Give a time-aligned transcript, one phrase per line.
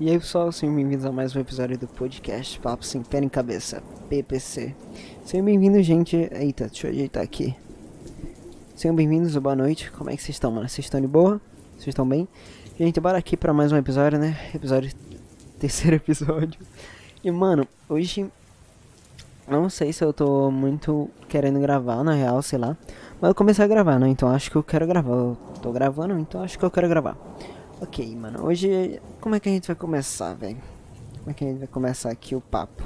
[0.00, 3.28] E aí pessoal, sejam bem-vindos a mais um episódio do podcast Papo Sem Pé em
[3.28, 4.74] Cabeça, PPC.
[5.26, 6.16] Sejam bem-vindos, gente.
[6.16, 7.54] Eita, deixa eu ajeitar aqui.
[8.74, 9.90] Sejam bem-vindos, boa noite.
[9.90, 10.66] Como é que vocês estão, mano?
[10.66, 11.38] Vocês estão de boa?
[11.76, 12.26] Vocês estão bem?
[12.78, 14.38] Gente, bora aqui pra mais um episódio, né?
[14.54, 14.90] Episódio.
[15.60, 16.58] Terceiro episódio.
[17.22, 18.26] E, mano, hoje.
[19.46, 22.74] Não sei se eu tô muito querendo gravar, na real, sei lá.
[23.20, 24.08] Mas eu comecei a gravar, né?
[24.08, 25.12] Então acho que eu quero gravar.
[25.12, 27.18] Eu tô gravando, então acho que eu quero gravar.
[27.82, 30.58] Ok, mano, hoje como é que a gente vai começar, velho?
[31.18, 32.84] Como é que a gente vai começar aqui o papo?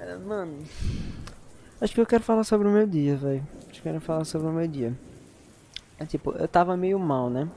[0.00, 0.58] É, mano,
[1.80, 3.44] acho que eu quero falar sobre o meu dia, velho.
[3.62, 4.96] Acho que eu quero falar sobre o meu dia.
[5.98, 7.48] É tipo, eu tava meio mal, né?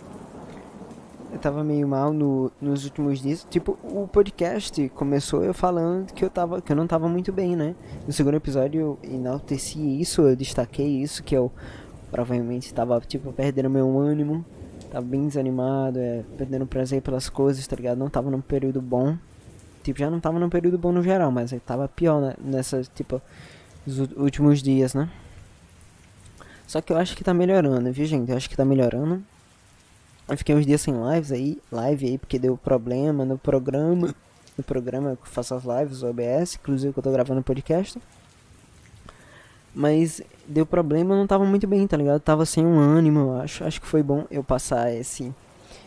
[1.31, 3.45] Eu tava meio mal no, nos últimos dias.
[3.47, 7.55] Tipo, o podcast começou eu falando que eu tava que eu não tava muito bem,
[7.55, 7.75] né?
[8.07, 11.51] No segundo episódio eu enalteci isso, eu destaquei isso que eu
[12.09, 14.43] provavelmente tava tipo perdendo meu ânimo
[14.95, 17.97] Tava bem desanimado, é, perdendo prazer pelas coisas, tá ligado?
[17.97, 19.17] Não tava num período bom.
[19.83, 22.33] Tipo, já não tava num período bom no geral, mas aí tava pior né?
[22.39, 23.21] nessas, tipo,
[23.85, 25.09] os últimos dias, né?
[26.65, 28.31] Só que eu acho que tá melhorando, viu, gente?
[28.31, 29.21] Eu acho que tá melhorando.
[30.29, 34.15] Eu fiquei uns dias sem lives aí, live aí, porque deu problema no programa.
[34.57, 37.99] No programa eu faço as lives, o OBS, inclusive que eu tô gravando podcast.
[39.75, 42.21] Mas deu problema, eu não tava muito bem, tá ligado?
[42.21, 43.63] tava sem um ânimo, eu acho.
[43.65, 45.33] Acho que foi bom eu passar esse,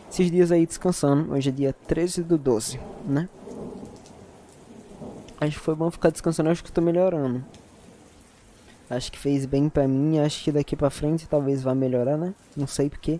[0.09, 1.33] esses dias aí descansando.
[1.33, 3.27] Hoje é dia 13 do 12, né?
[5.41, 7.43] Acho que foi bom ficar descansando, acho que tô melhorando.
[8.89, 12.35] Acho que fez bem pra mim, acho que daqui pra frente talvez vá melhorar, né?
[12.55, 13.19] Não sei porque.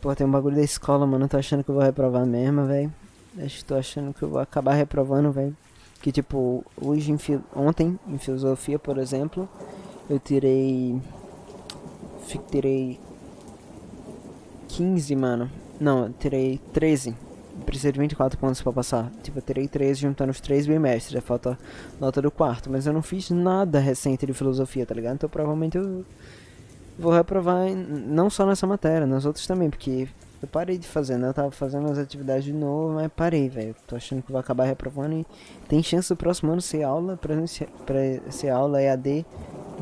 [0.00, 1.28] Pô, tem um bagulho da escola, mano.
[1.28, 2.92] Tô achando que eu vou reprovar mesmo, velho.
[3.38, 5.56] Acho que tô achando que eu vou acabar reprovando, velho.
[6.00, 7.18] Que tipo, hoje, em
[7.54, 9.48] ontem, em filosofia, por exemplo,
[10.08, 11.00] eu tirei.
[12.50, 12.98] Tirei
[14.68, 15.50] 15, mano.
[15.80, 17.14] Não, eu tirei 13.
[17.66, 19.10] Precisa de 24 pontos pra passar.
[19.22, 21.12] Tipo, eu tirei 13 juntando os 3 bimestres.
[21.12, 21.58] Já falta
[22.00, 22.70] nota do quarto.
[22.70, 25.16] Mas eu não fiz nada recente de filosofia, tá ligado?
[25.16, 26.04] Então provavelmente eu
[26.98, 30.08] vou reprovar não só nessa matéria, nas outras também, porque
[30.42, 31.28] eu parei de fazer, né?
[31.28, 33.76] Eu tava fazendo as atividades de novo, mas parei, velho.
[33.86, 35.26] Tô achando que vou acabar reprovando e
[35.68, 37.68] tem chance do próximo ano ser aula presencial,
[38.30, 39.26] ser aula EAD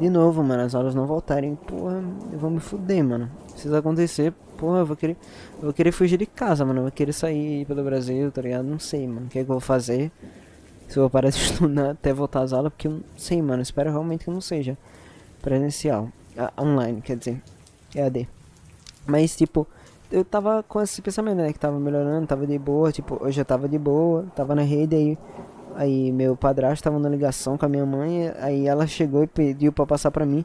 [0.01, 0.65] de novo, mano.
[0.65, 1.55] As aulas não voltarem.
[1.55, 2.03] Porra,
[2.33, 3.31] eu vou me fuder, mano.
[3.55, 5.17] Se isso acontecer, porra, eu vou querer.
[5.57, 6.81] Eu vou querer fugir de casa, mano.
[6.81, 8.65] Eu vou querer sair pelo Brasil, tá ligado?
[8.65, 9.27] Não sei, mano.
[9.27, 10.11] O que é que eu vou fazer?
[10.89, 13.63] Se eu vou parar de estudar até voltar às aulas, porque eu não sei, mano.
[13.63, 14.77] Espero realmente que não seja
[15.41, 16.09] presencial.
[16.37, 17.41] Ah, online, quer dizer.
[17.95, 18.29] EAD.
[19.07, 19.67] Mas, tipo
[20.11, 21.53] eu tava com esse pensamento, né?
[21.53, 24.97] Que tava melhorando, tava de boa, tipo, hoje eu tava de boa, tava na rede
[24.97, 25.19] aí.
[25.75, 29.73] Aí meu padrasto tava na ligação com a minha mãe, aí ela chegou e pediu
[29.73, 30.45] pra passar pra mim.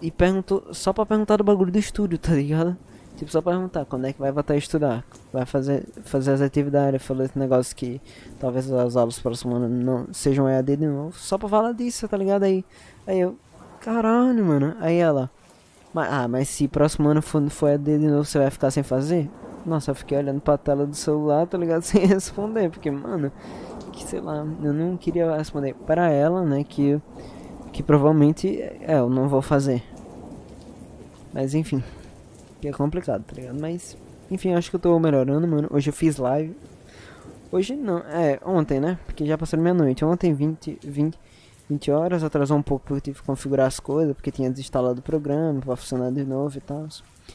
[0.00, 2.76] E perguntou, só pra perguntar do bagulho do estúdio, tá ligado?
[3.16, 6.40] Tipo, só pra perguntar quando é que vai voltar a estudar, vai fazer, fazer as
[6.42, 7.02] atividades.
[7.02, 8.00] Falou esse negócio que
[8.38, 11.18] talvez as aulas próximo ano não sejam EAD de novo.
[11.18, 12.42] Só pra falar disso, tá ligado?
[12.42, 12.62] Aí,
[13.06, 13.36] aí eu,
[13.80, 14.76] caralho, mano.
[14.80, 15.30] Aí ela,
[15.96, 18.82] mas, ah, mas se próximo ano for, for EAD de novo, você vai ficar sem
[18.82, 19.30] fazer?
[19.64, 21.80] Nossa, eu fiquei olhando pra tela do celular, tá ligado?
[21.82, 23.32] Sem responder, porque, mano,
[23.92, 26.62] que sei lá, eu não queria responder para ela, né?
[26.64, 27.00] Que,
[27.72, 29.82] que provavelmente é, eu não vou fazer.
[31.32, 31.82] Mas enfim,
[32.60, 33.58] que é complicado, tá ligado?
[33.58, 33.96] Mas,
[34.30, 35.66] enfim, acho que eu tô melhorando, mano.
[35.72, 36.54] Hoje eu fiz live.
[37.50, 38.98] Hoje não, é, ontem, né?
[39.06, 40.04] Porque já passou meia-noite.
[40.04, 41.18] Ontem, 20, 20,
[41.68, 45.00] 20 horas, atrasou um pouco porque eu tive que configurar as coisas, porque tinha desinstalado
[45.00, 46.86] o programa pra funcionar de novo e tal.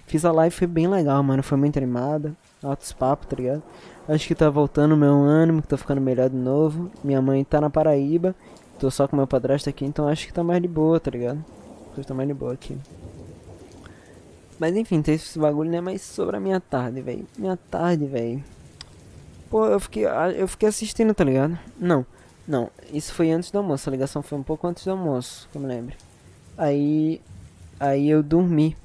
[0.07, 2.33] Fiz a live, foi bem legal, mano, foi muito animada,
[2.63, 3.61] altos papos, tá ligado?
[4.07, 6.89] Acho que tá voltando o meu ânimo, que tô ficando melhor de novo.
[7.03, 8.33] Minha mãe tá na Paraíba,
[8.79, 11.43] tô só com meu padrasto aqui, então acho que tá mais de boa, tá ligado?
[11.93, 12.77] Que tá mais de boa aqui.
[14.57, 15.81] Mas enfim, tem esse bagulho, né?
[15.81, 17.27] Mas sobre a minha tarde, velho.
[17.37, 18.43] Minha tarde, velho.
[19.49, 20.05] Pô, eu fiquei,
[20.37, 21.57] eu fiquei assistindo, tá ligado?
[21.77, 22.05] Não.
[22.47, 23.89] Não, isso foi antes do almoço.
[23.89, 25.95] A ligação foi um pouco antes do almoço, que eu me lembro.
[26.57, 27.21] Aí.
[27.79, 28.75] Aí eu dormi.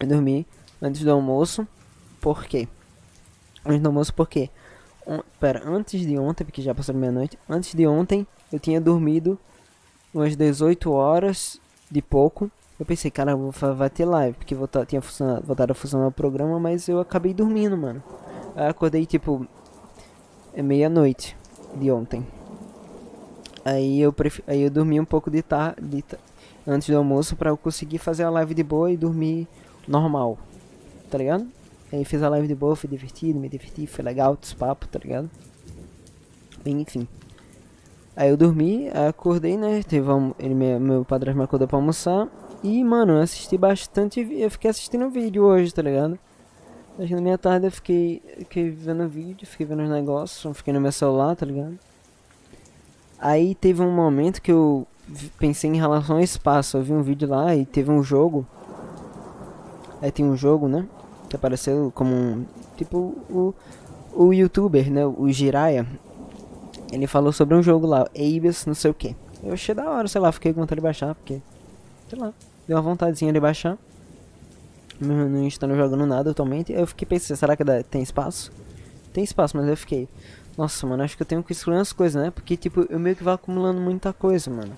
[0.00, 0.46] Eu dormi
[0.80, 1.66] antes do almoço.
[2.20, 2.68] Por quê?
[3.64, 4.50] Antes do almoço, por quê?
[5.06, 7.38] Um, pera, antes de ontem, porque já passou meia-noite.
[7.48, 9.38] Antes de ontem, eu tinha dormido
[10.12, 11.60] umas 18 horas
[11.90, 12.50] de pouco.
[12.78, 13.34] Eu pensei, cara,
[13.74, 14.54] vai ter live, porque
[14.86, 15.00] tinha
[15.42, 18.02] voltado a funcionar o programa, mas eu acabei dormindo, mano.
[18.54, 19.46] Aí acordei tipo.
[20.54, 21.36] É meia-noite
[21.76, 22.26] de ontem.
[23.64, 24.40] Aí eu, pref...
[24.46, 26.04] aí eu dormi um pouco de tarde
[26.66, 29.46] antes do almoço para eu conseguir fazer a live de boa e dormir
[29.86, 30.38] normal.
[31.10, 31.46] Tá ligado?
[31.92, 34.98] Aí fiz a live de boa, foi divertido, me diverti, foi legal, os papos, tá
[34.98, 35.30] ligado?
[36.64, 37.08] Enfim.
[38.14, 39.82] Aí eu dormi, acordei, né?
[39.82, 42.28] Teve um, ele, meu, meu padre me acordou pra almoçar.
[42.62, 44.20] E, mano, eu assisti bastante.
[44.20, 46.18] Eu fiquei assistindo vídeo hoje, tá ligado?
[46.98, 50.80] Que na minha tarde eu fiquei, fiquei vendo vídeo, fiquei vendo os negócios, fiquei no
[50.80, 51.78] meu celular, tá ligado?
[53.18, 54.86] Aí teve um momento que eu
[55.38, 56.76] pensei em relação ao espaço.
[56.76, 58.46] Eu vi um vídeo lá e teve um jogo.
[60.00, 60.86] Aí tem um jogo, né?
[61.28, 62.46] Que apareceu como um.
[62.76, 63.54] Tipo o,
[64.14, 65.04] o youtuber, né?
[65.04, 65.86] O Jiraya.
[66.92, 69.14] Ele falou sobre um jogo lá, Abyss, não sei o que.
[69.42, 71.42] Eu achei da hora, sei lá, fiquei com vontade de baixar, porque.
[72.08, 72.32] Sei lá,
[72.66, 73.76] deu uma vontadezinha de baixar.
[75.00, 76.72] Não estando jogando nada atualmente.
[76.72, 78.50] Eu fiquei pensando, será que dá, tem espaço?
[79.12, 80.08] Tem espaço, mas eu fiquei.
[80.58, 82.32] Nossa, mano, acho que eu tenho que excluir as coisas, né?
[82.32, 84.76] Porque, tipo, eu meio que vou acumulando muita coisa, mano.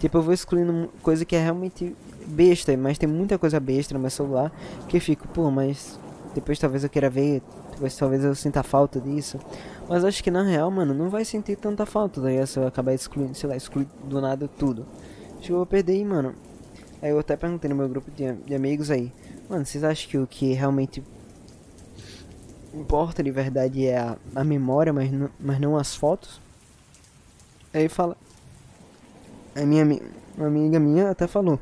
[0.00, 1.94] Tipo, eu vou excluindo coisa que é realmente
[2.26, 4.50] besta, mas tem muita coisa besta no meu celular
[4.88, 6.00] que eu fico, pô, mas
[6.34, 7.42] depois talvez eu queira ver,
[7.72, 9.38] depois talvez eu sinta falta disso.
[9.86, 12.66] Mas acho que na real, mano, não vai sentir tanta falta, daí tá se eu
[12.66, 14.86] acabar excluindo, sei lá, excluir do nada tudo.
[15.36, 16.34] Acho que eu vou perder aí, mano.
[17.02, 19.12] Aí eu até perguntei no meu grupo de, de amigos aí,
[19.46, 21.02] mano, vocês acham que o que realmente
[22.74, 26.40] importa de verdade é a, a memória, mas não, mas não as fotos.
[27.72, 28.16] Aí fala.
[29.54, 29.84] A minha
[30.36, 31.58] uma amiga minha até falou.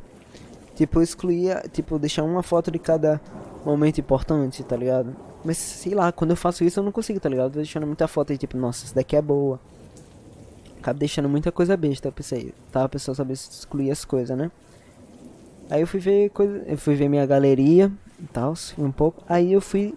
[0.75, 3.21] Tipo, excluir, tipo, deixar uma foto de cada
[3.65, 5.17] momento importante, tá ligado?
[5.43, 7.47] Mas sei lá, quando eu faço isso eu não consigo, tá ligado?
[7.47, 9.59] Eu tô deixando muita foto aí, tipo, nossa, essa daqui é boa.
[10.79, 12.85] Acabo deixando muita coisa besta, eu pensei, tá?
[12.85, 14.51] A pessoa saber excluir as coisas, né?
[15.71, 19.25] Aí eu fui ver coisa, eu fui ver minha galeria e tal, um pouco.
[19.29, 19.95] Aí eu fui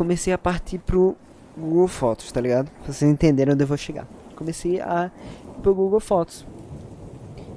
[0.00, 1.14] comecei a partir pro
[1.54, 2.70] Google Fotos, tá ligado?
[2.86, 4.08] Vocês entenderem onde eu vou chegar.
[4.34, 5.10] Comecei a
[5.58, 6.46] ir pro Google Fotos.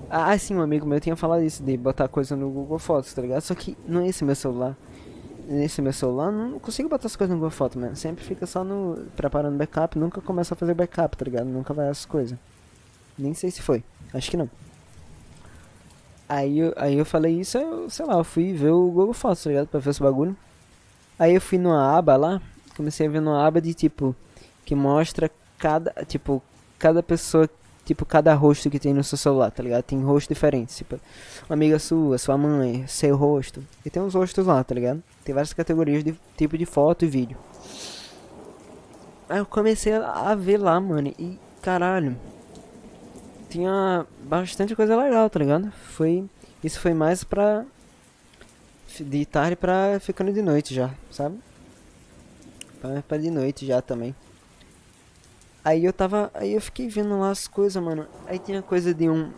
[0.10, 3.22] Ah, sim, um amigo meu tinha falado isso, de botar coisa no Google Fotos, tá
[3.22, 3.40] ligado?
[3.40, 4.76] Só que não é esse meu celular.
[5.48, 7.96] Nesse meu celular, não consigo botar as coisas no Google Fotos, mano.
[7.96, 9.06] Sempre fica só no.
[9.16, 11.46] preparando backup, nunca começa a fazer backup, tá ligado?
[11.46, 12.38] Nunca vai essas coisas.
[13.18, 13.86] Nem sei se foi.
[14.14, 14.50] Acho que não.
[16.28, 19.44] Aí eu, aí eu falei isso, eu, sei lá, eu fui ver o Google Fotos,
[19.44, 19.68] tá ligado?
[19.68, 20.36] Pra ver esse bagulho.
[21.18, 22.42] Aí eu fui numa aba lá,
[22.76, 24.16] comecei a ver numa aba de tipo
[24.66, 26.42] que mostra cada, tipo,
[26.80, 27.50] cada pessoa,
[27.86, 29.84] tipo, cada rosto que tem no seu celular, tá ligado?
[29.84, 31.00] Tem rostos diferentes, tipo,
[31.50, 33.64] uma amiga sua, sua mãe, seu rosto.
[33.86, 35.04] E tem uns rostos lá, tá ligado?
[35.24, 37.38] Tem várias categorias de tipo de foto e vídeo.
[39.30, 42.18] Aí eu comecei a ver lá, mano, e caralho.
[43.50, 45.72] Tinha bastante coisa legal, tá ligado?
[45.72, 46.26] Foi
[46.64, 47.66] isso foi mais pra
[49.02, 51.40] de tarde pra ficando de noite já, sabe?
[53.08, 54.14] Pra, de noite já também.
[55.64, 56.30] Aí eu tava.
[56.34, 58.06] Aí eu fiquei vendo lá as coisas, mano.
[58.28, 59.32] Aí tinha coisa de um.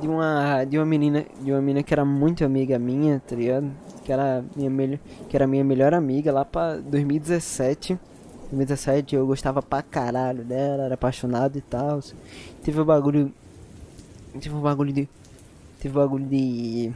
[0.00, 0.64] De uma.
[0.64, 1.26] De uma menina.
[1.40, 3.70] De uma menina que era muito amiga minha, tá ligado?
[4.02, 4.98] Que era minha melhor.
[5.28, 7.98] Que era minha melhor amiga lá pra 2017.
[8.50, 12.00] 2017 eu gostava pra caralho dela, era apaixonado e tal.
[12.64, 13.30] Teve um bagulho.
[14.40, 15.06] Teve um bagulho de.
[15.78, 16.90] Teve um bagulho de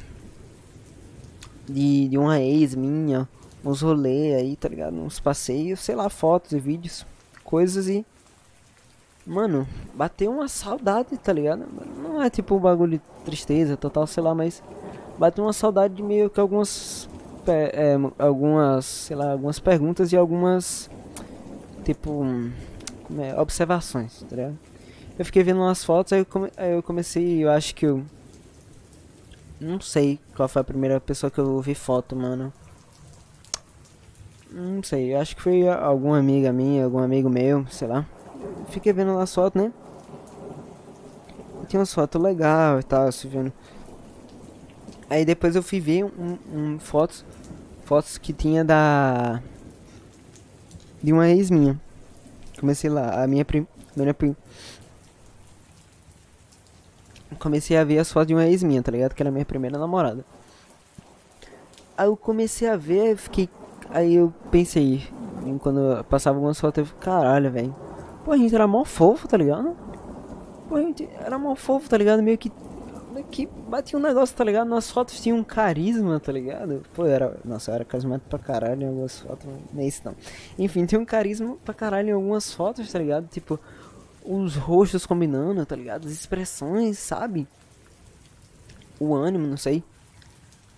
[1.69, 3.29] de, de uma ex minha,
[3.65, 4.95] uns rolês aí, tá ligado?
[4.95, 7.07] Uns passeios, sei lá, fotos e vídeos,
[7.45, 8.05] coisas e.
[9.25, 11.65] Mano, bateu uma saudade, tá ligado?
[11.97, 14.63] Não é tipo um bagulho de tristeza total, sei lá, mas
[15.17, 17.09] bateu uma saudade de meio que algumas.
[17.47, 20.91] É, algumas, sei lá, algumas perguntas e algumas.
[21.85, 22.25] Tipo.
[23.19, 24.59] É, observações, tá ligado?
[25.19, 28.03] Eu fiquei vendo umas fotos, aí eu, come, aí eu comecei, eu acho que eu
[29.63, 32.53] não sei qual foi a primeira pessoa que eu vi foto, mano.
[34.51, 38.05] Não sei, acho que foi alguma amiga minha, algum amigo meu, sei lá.
[38.69, 39.73] Fiquei vendo lá as fotos, né?
[41.69, 43.53] Tinha umas fotos legais e tal, se vendo.
[45.09, 47.25] Aí depois eu fui ver um, um, fotos,
[47.85, 49.41] fotos que tinha da
[51.03, 51.81] de uma ex minha.
[52.59, 54.15] Comecei lá, a minha primeira
[57.39, 59.15] comecei a ver as fotos de uma ex minha, tá ligado?
[59.15, 60.25] Que era minha primeira namorada.
[61.97, 63.49] Aí eu comecei a ver, fiquei.
[63.91, 65.03] Aí eu pensei,
[65.61, 67.75] quando eu passava algumas fotos, eu fiquei, caralho, velho.
[68.25, 69.77] Pô, a gente era mó fofo, tá ligado?
[70.69, 72.23] Pô, a gente era mó fofo, tá ligado?
[72.23, 72.51] Meio que.
[73.13, 74.69] Meio que batia um negócio, tá ligado?
[74.69, 76.83] Nas fotos tinha um carisma, tá ligado?
[76.95, 77.39] Pô, era.
[77.45, 79.47] Nossa, eu era carismático pra caralho em algumas fotos,
[79.77, 80.15] é isso não.
[80.59, 83.29] Enfim, tinha um carisma pra caralho em algumas fotos, tá ligado?
[83.29, 83.61] Tipo
[84.25, 86.07] os rostos combinando, tá ligado?
[86.07, 87.47] As expressões, sabe?
[88.99, 89.83] O ânimo, não sei.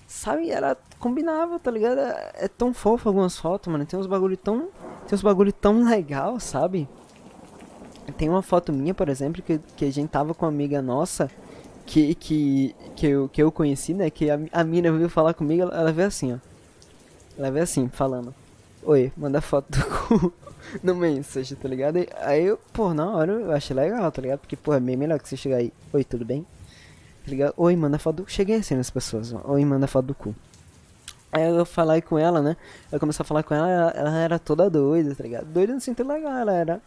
[0.06, 1.98] Sabe, era combinava, tá ligado?
[1.98, 3.84] É, é tão fofo algumas fotos, mano.
[3.84, 4.68] Tem uns bagulho tão,
[5.06, 6.88] tem uns bagulho tão legal, sabe?
[8.16, 11.30] Tem uma foto minha, por exemplo, que, que a gente tava com uma amiga nossa
[11.86, 14.10] que que que eu, que eu conheci, né?
[14.10, 16.38] Que a, a mina veio falar comigo, ela, ela veio assim, ó.
[17.36, 18.34] Ela veio assim, falando:
[18.82, 20.32] "Oi, manda foto do cu"
[20.82, 21.98] no message, tá ligado?
[22.20, 24.40] Aí eu, pô, na hora eu achei legal, tá ligado?
[24.40, 26.46] Porque, pô, é bem melhor que você chegar aí, oi, tudo bem?
[27.24, 27.54] Tá ligado?
[27.56, 28.30] Oi, manda foto do...
[28.30, 30.34] Cheguei assim nas pessoas, oi, manda foto do cu.
[31.32, 32.56] Aí eu falei com ela, né?
[32.92, 35.46] Eu comecei a falar com ela, ela, ela era toda doida, tá ligado?
[35.46, 36.80] Doida no sentido legal, ela era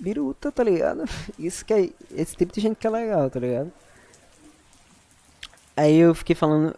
[0.00, 1.04] biruta, tá ligado?
[1.38, 1.90] Isso que é.
[2.10, 3.70] Esse tipo de gente que é legal, tá ligado?
[5.76, 6.74] Aí eu fiquei falando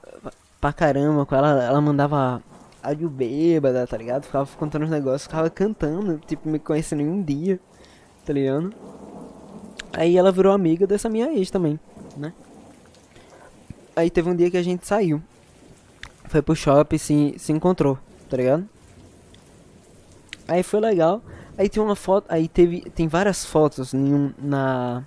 [0.61, 2.43] pra caramba com ela, ela mandava
[2.83, 4.25] áudio bêbada, tá ligado?
[4.25, 7.59] Ficava contando os negócios, ficava cantando, tipo, me conhecendo em um dia,
[8.25, 8.73] tá ligado?
[9.93, 11.79] Aí ela virou amiga dessa minha ex também,
[12.17, 12.33] né?
[13.95, 15.23] Aí teve um dia que a gente saiu
[16.29, 18.69] foi pro shopping, se, se encontrou, tá ligado?
[20.47, 21.23] Aí foi legal.
[21.57, 25.05] Aí tem uma foto, aí teve, tem várias fotos em um, na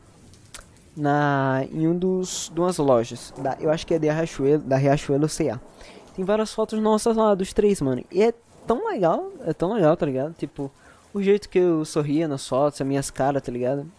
[0.97, 5.27] na em um dos duas lojas, da, eu acho que é da Riachuelo, da Riachuelo
[5.29, 5.61] CA.
[6.19, 8.03] Tem várias fotos nossas lá dos três, mano.
[8.11, 8.33] E é
[8.67, 10.33] tão legal, é tão legal, tá ligado?
[10.33, 10.69] Tipo,
[11.13, 13.89] o jeito que eu sorria nas fotos, as minhas caras, tá ligado?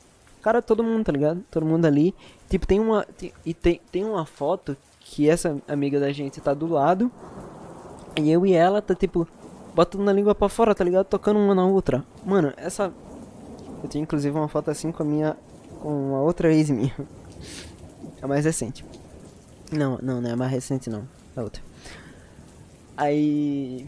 [0.42, 1.42] Cara, todo mundo, tá ligado?
[1.50, 2.14] Todo mundo ali.
[2.46, 6.52] Tipo, tem uma tem, e tem tem uma foto que essa amiga da gente tá
[6.52, 7.10] do lado.
[8.20, 9.26] E eu e ela tá tipo
[9.74, 11.06] botando a língua pra fora, tá ligado?
[11.06, 12.04] Tocando uma na outra.
[12.22, 12.92] Mano, essa.
[13.82, 15.38] Eu tenho inclusive uma foto assim com a minha.
[15.80, 16.94] com a outra ex minha.
[18.22, 18.84] É mais recente.
[19.72, 21.08] Não, não, não é mais recente não.
[21.34, 21.69] É outra.
[23.00, 23.86] Aí.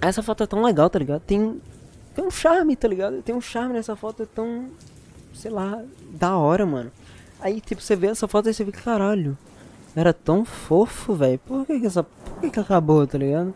[0.00, 1.20] Essa foto é tão legal, tá ligado?
[1.20, 1.60] Tem.
[2.14, 3.22] Tem um charme, tá ligado?
[3.22, 4.70] Tem um charme nessa foto, tão.
[5.34, 6.90] Sei lá, da hora, mano.
[7.38, 9.36] Aí, tipo, você vê essa foto e você fica, caralho.
[9.94, 11.38] Era tão fofo, velho.
[11.40, 12.02] Por que que essa...
[12.02, 13.52] Por que que acabou, tá ligado?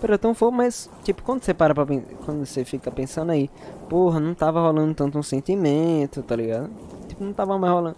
[0.00, 1.84] Era tão fofo, mas, tipo, quando você para pra...
[2.24, 3.50] Quando você fica pensando aí...
[3.88, 6.70] Porra, não tava rolando tanto um sentimento, tá ligado?
[7.08, 7.96] Tipo, não tava mais rolando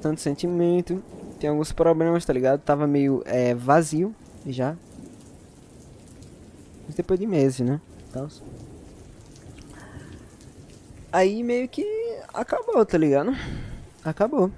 [0.00, 1.02] tanto sentimento.
[1.40, 2.60] Tem alguns problemas, tá ligado?
[2.60, 4.14] Tava meio é, vazio
[4.46, 4.76] já.
[6.86, 7.80] Mas depois de meses, né?
[8.10, 8.28] Então,
[11.12, 11.84] aí meio que
[12.32, 13.36] acabou, tá ligado?
[14.04, 14.50] Acabou.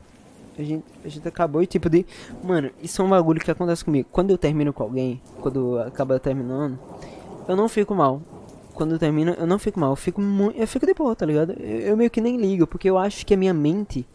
[0.56, 2.06] A gente, a gente acabou e tipo de.
[2.42, 4.08] Mano, isso é um bagulho que acontece comigo.
[4.12, 6.78] Quando eu termino com alguém, quando acaba terminando,
[7.48, 8.22] eu não fico mal.
[8.72, 9.90] Quando eu termino, eu não fico mal.
[9.90, 10.56] Eu fico muito.
[10.56, 11.52] Eu fico de boa, tá ligado?
[11.58, 14.06] Eu, eu, meio que nem ligo, porque eu acho que a minha mente.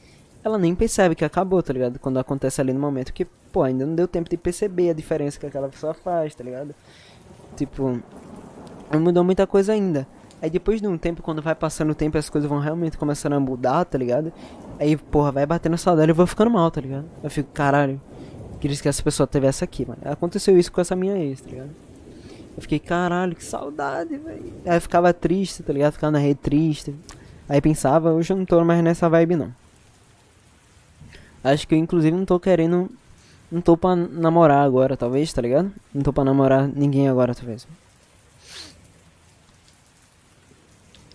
[0.41, 1.99] Ela nem percebe que acabou, tá ligado?
[1.99, 3.07] Quando acontece ali no momento.
[3.07, 6.43] Porque, pô, ainda não deu tempo de perceber a diferença que aquela pessoa faz, tá
[6.45, 6.73] ligado?
[7.59, 7.99] Tipo.
[8.91, 10.07] Não mudou muita coisa ainda.
[10.41, 13.33] Aí depois de um tempo, quando vai passando o tempo, as coisas vão realmente começando
[13.33, 14.31] a mudar, tá ligado?
[14.79, 17.05] Aí, porra, vai batendo saudade e eu vou ficando mal, tá ligado?
[17.21, 18.01] Eu fico, caralho,
[18.59, 19.99] queria que essa pessoa tivesse aqui, mano.
[20.05, 21.69] Aconteceu isso com essa minha ex, tá ligado?
[22.55, 24.53] Eu fiquei, caralho, que saudade, velho.
[24.65, 25.93] Aí eu ficava triste, tá ligado?
[25.93, 26.95] Ficava na rede triste.
[27.47, 29.53] Aí pensava, hoje eu não tô mais nessa vibe, não.
[31.43, 32.89] Acho que eu, inclusive, não tô querendo.
[33.51, 35.71] Não tô pra namorar agora, talvez, tá ligado?
[35.93, 37.67] Não tô pra namorar ninguém agora, talvez.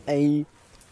[0.06, 0.46] Aí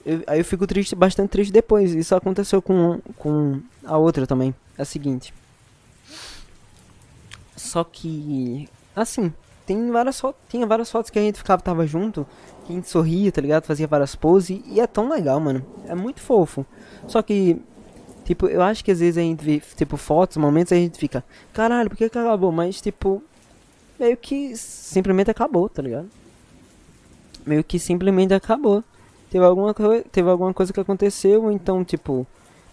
[0.04, 1.94] eu, aí eu fico triste, bastante triste depois.
[1.94, 4.54] Isso aconteceu com, com a outra também.
[4.76, 5.32] É a seguinte.
[7.56, 8.68] Só que.
[8.94, 9.32] Assim,
[9.64, 10.40] tem várias fotos.
[10.48, 12.26] Tinha várias fotos que a gente ficava, tava junto.
[12.66, 13.64] Que a gente sorria, tá ligado?
[13.64, 14.60] Fazia várias poses.
[14.66, 15.64] E é tão legal, mano.
[15.86, 16.66] É muito fofo.
[17.06, 17.60] Só que.
[18.24, 21.24] Tipo, eu acho que às vezes a gente vê, tipo, fotos, momentos, a gente fica,
[21.52, 22.52] caralho, por que, que acabou?
[22.52, 23.22] Mas, tipo,
[23.98, 26.08] meio que simplesmente acabou, tá ligado?
[27.44, 28.84] Meio que simplesmente acabou
[29.32, 29.74] teve alguma,
[30.12, 32.26] teve alguma coisa que aconteceu, então, tipo,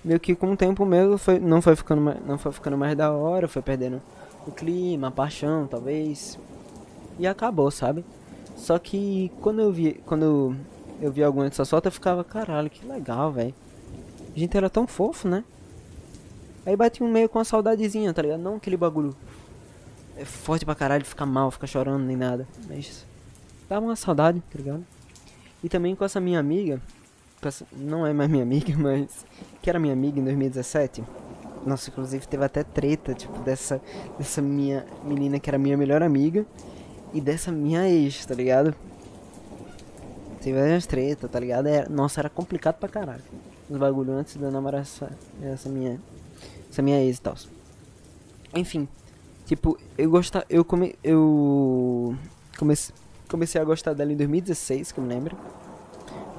[0.04, 2.98] meio que com o tempo mesmo foi, não, foi ficando mais, não foi ficando mais
[2.98, 4.02] da hora, foi perdendo
[4.46, 6.38] o clima, a paixão, talvez.
[7.18, 8.04] E acabou, sabe?
[8.58, 10.54] Só que quando eu vi, quando
[11.02, 13.56] eu vi alguma dessas fotos, eu ficava, caralho, que legal, velho.
[14.36, 15.44] A gente era tão fofo, né?
[16.66, 18.40] Aí bati um meio com uma saudadezinha, tá ligado?
[18.40, 19.16] Não aquele bagulho
[20.16, 22.48] é forte pra caralho, ficar mal, ficar chorando nem nada.
[22.68, 23.06] Mas
[23.70, 24.86] dava uma saudade, tá ligado?
[25.64, 26.82] E também com essa minha amiga,
[27.42, 29.26] essa, não é mais minha amiga, mas
[29.62, 31.04] que era minha amiga em 2017.
[31.66, 33.82] Nossa, inclusive teve até treta, tipo, dessa,
[34.18, 36.46] dessa minha menina que era minha melhor amiga
[37.14, 38.74] e dessa minha ex, tá ligado?
[40.42, 41.68] Teve várias tretas, tá ligado?
[41.68, 43.24] Era, nossa, era complicado pra caralho.
[43.70, 45.12] Os bagulho antes de eu namorar essa,
[45.42, 46.00] essa minha.
[46.70, 47.36] Essa minha ex e tal.
[48.56, 48.88] Enfim,
[49.46, 50.46] tipo, eu gostava.
[50.50, 50.96] Eu come.
[51.04, 52.16] Eu.
[52.58, 52.94] Comecei
[53.30, 55.38] comecei a gostar dela em 2016, que eu me lembro.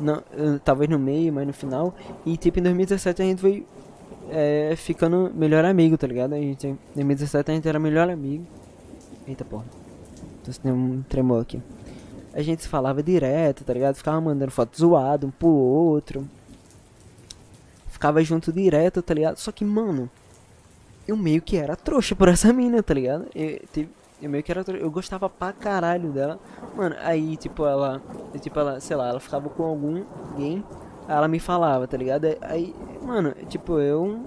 [0.01, 0.23] Não,
[0.65, 1.95] talvez no meio, mas no final.
[2.27, 3.67] E tipo, em 2017 a gente foi
[4.31, 6.35] é, ficando melhor amigo, tá ligado?
[6.35, 8.45] A gente, em 2017 a gente era melhor amigo.
[9.27, 9.65] Eita porra.
[10.45, 11.63] Tô sentindo um tremor aqui.
[12.33, 13.95] A gente se falava direto, tá ligado?
[13.95, 16.27] Ficava mandando foto zoado um pro outro.
[18.00, 19.37] Ficava junto direto, tá ligado?
[19.37, 20.09] Só que, mano,
[21.07, 23.26] eu meio que era trouxa por essa mina, tá ligado?
[23.35, 23.90] Eu, tipo,
[24.23, 24.64] eu meio que era.
[24.73, 26.40] Eu gostava pra caralho dela.
[26.75, 28.00] Mano, aí, tipo, ela.
[28.40, 30.64] Tipo, ela, sei lá, ela ficava com algum alguém.
[31.07, 32.26] Ela me falava, tá ligado?
[32.40, 34.19] Aí, mano, tipo, eu.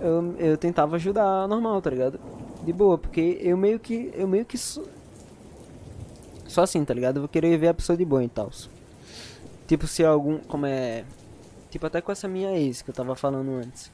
[0.00, 2.18] Eu, eu tentava ajudar normal, tá ligado?
[2.64, 4.10] De boa, porque eu meio que.
[4.14, 4.56] Eu meio que.
[4.56, 4.86] Sou,
[6.46, 7.16] só assim, tá ligado?
[7.16, 8.48] Eu vou querer ver a pessoa de boa e tal.
[9.66, 10.38] Tipo, se algum.
[10.38, 11.04] Como é.
[11.70, 13.90] Tipo, até com essa minha ex que eu tava falando antes.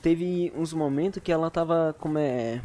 [0.00, 1.94] Teve uns momentos que ela tava.
[1.98, 2.60] Como é.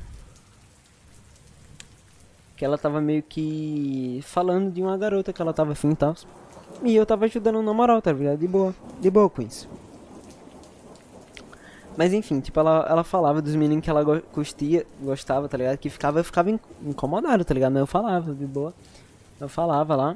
[2.56, 4.22] Que ela tava meio que.
[4.24, 6.16] Falando de uma garota que ela tava afim e tal.
[6.84, 8.40] E eu tava ajudando na moral, tá ligado?
[8.40, 8.74] De boa.
[9.00, 9.68] De boa com isso.
[11.98, 14.22] Mas enfim, tipo, ela, ela falava dos meninos que ela go
[15.02, 15.78] gostava, tá ligado?
[15.78, 16.50] Que ficava, eu ficava
[16.82, 17.74] incomodado, tá ligado?
[17.74, 18.74] Mas eu falava, de boa.
[19.40, 20.16] Eu falava lá.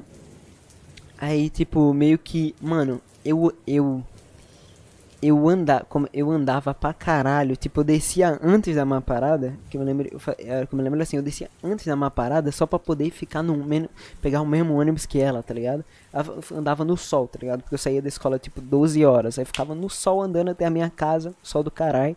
[1.18, 4.02] Aí, tipo, meio que, mano, eu eu
[5.22, 9.76] eu anda, como eu andava pra caralho, tipo, eu descia antes da uma parada, que
[9.76, 12.52] eu me lembro, eu, que eu me lembro assim, eu descia antes da uma parada
[12.52, 13.88] só pra poder ficar no mesmo,
[14.20, 15.84] pegar o mesmo ônibus que ela, tá ligado?
[16.12, 17.62] Eu andava no sol, tá ligado?
[17.62, 20.70] Porque eu saía da escola tipo 12 horas, aí ficava no sol andando até a
[20.70, 22.16] minha casa, sol do caralho,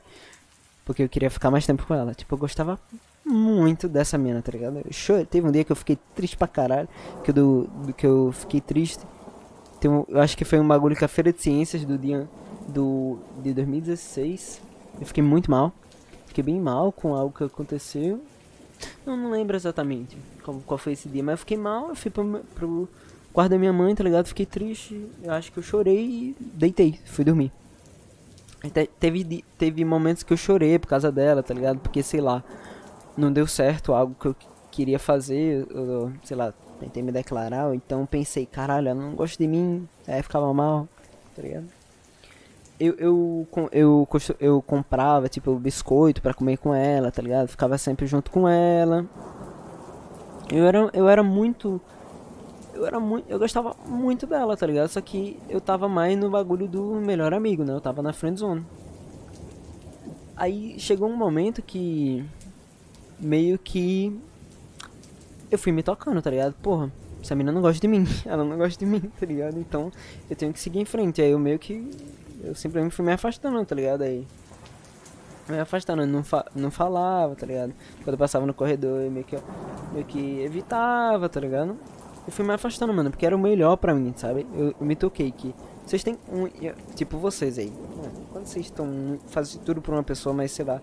[0.85, 2.13] porque eu queria ficar mais tempo com ela.
[2.13, 2.77] Tipo, eu gostava
[3.25, 4.79] muito dessa mina, tá ligado?
[4.79, 6.89] Eu teve um dia que eu fiquei triste pra caralho,
[7.23, 9.03] que eu, do, do que eu fiquei triste.
[9.79, 12.27] Tem um, eu acho que foi um bagulho com a Feira de Ciências do dia
[12.67, 14.61] do, de 2016.
[14.99, 15.73] Eu fiquei muito mal.
[16.27, 18.21] Fiquei bem mal com algo que aconteceu.
[19.05, 21.89] Eu não lembro exatamente como, qual foi esse dia, mas eu fiquei mal.
[21.89, 22.89] Eu fui pro, pro
[23.33, 24.27] quarto da minha mãe, tá ligado?
[24.27, 25.07] Fiquei triste.
[25.23, 26.99] Eu acho que eu chorei e deitei.
[27.05, 27.51] Fui dormir.
[28.73, 31.79] Te, teve, teve momentos que eu chorei por causa dela, tá ligado?
[31.79, 32.43] Porque, sei lá,
[33.15, 34.35] não deu certo algo que eu
[34.69, 35.65] queria fazer.
[35.69, 37.73] Eu, sei lá, tentei me declarar.
[37.75, 39.87] Então pensei, caralho, ela não gosta de mim.
[40.07, 40.87] Aí ficava mal,
[41.35, 41.79] tá ligado?
[42.79, 44.07] eu, eu, eu,
[44.39, 47.49] eu comprava, tipo, biscoito para comer com ela, tá ligado?
[47.49, 49.05] Ficava sempre junto com ela.
[50.49, 51.81] Eu era, eu era muito.
[52.73, 53.29] Eu era muito.
[53.29, 54.87] Eu gostava muito dela, tá ligado?
[54.87, 57.73] Só que eu tava mais no bagulho do melhor amigo, né?
[57.73, 58.65] Eu tava na friend zone.
[60.37, 62.25] Aí chegou um momento que.
[63.19, 64.17] Meio que.
[65.51, 66.53] Eu fui me tocando, tá ligado?
[66.61, 66.91] Porra,
[67.21, 68.05] essa menina não gosta de mim.
[68.25, 69.57] Ela não gosta de mim, tá ligado?
[69.59, 69.91] Então
[70.29, 71.21] eu tenho que seguir em frente.
[71.21, 71.89] Aí eu meio que
[72.43, 74.03] eu simplesmente fui me afastando, tá ligado?
[74.03, 74.25] Aí.
[75.47, 77.73] Me afastando, não, fa não falava, tá ligado?
[78.03, 79.35] Quando eu passava no corredor, eu meio que,
[79.91, 81.75] meio que evitava, tá ligado?
[82.27, 84.45] Eu fui me afastando, mano, porque era o melhor pra mim, sabe?
[84.53, 85.55] Eu, eu me toquei que.
[85.83, 86.47] Vocês têm um.
[86.93, 87.73] Tipo, vocês aí.
[88.31, 89.17] Quando vocês estão.
[89.27, 90.79] Fazem tudo por uma pessoa, mas sei lá.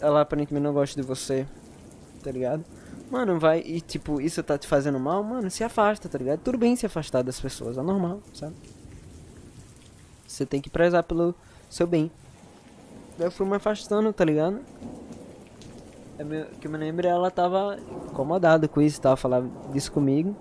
[0.00, 1.46] Ela aparentemente não gosta de você,
[2.22, 2.64] tá ligado?
[3.12, 3.60] Mano, vai.
[3.60, 6.40] E tipo, isso tá te fazendo mal, mano, se afasta, tá ligado?
[6.40, 8.54] Tudo bem se afastar das pessoas, é normal, sabe?
[10.26, 11.34] Você tem que prezar pelo
[11.68, 12.10] seu bem.
[13.18, 14.60] Eu fui me afastando, tá ligado?
[16.18, 17.78] É que eu me lembro, ela tava
[18.10, 20.34] incomodada com isso, tava falando disso comigo.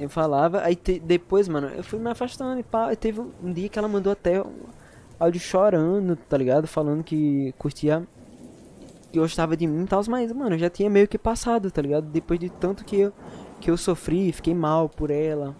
[0.00, 2.92] Eu falava, aí te, depois, mano, eu fui me afastando e pá.
[2.92, 4.52] E teve um dia que ela mandou até um
[5.20, 6.66] áudio chorando, tá ligado?
[6.66, 8.04] Falando que curtia,
[9.18, 12.06] gostava de mim e tal, mas, mano, já tinha meio que passado, tá ligado?
[12.06, 13.12] Depois de tanto que eu,
[13.60, 15.54] que eu sofri, fiquei mal por ela.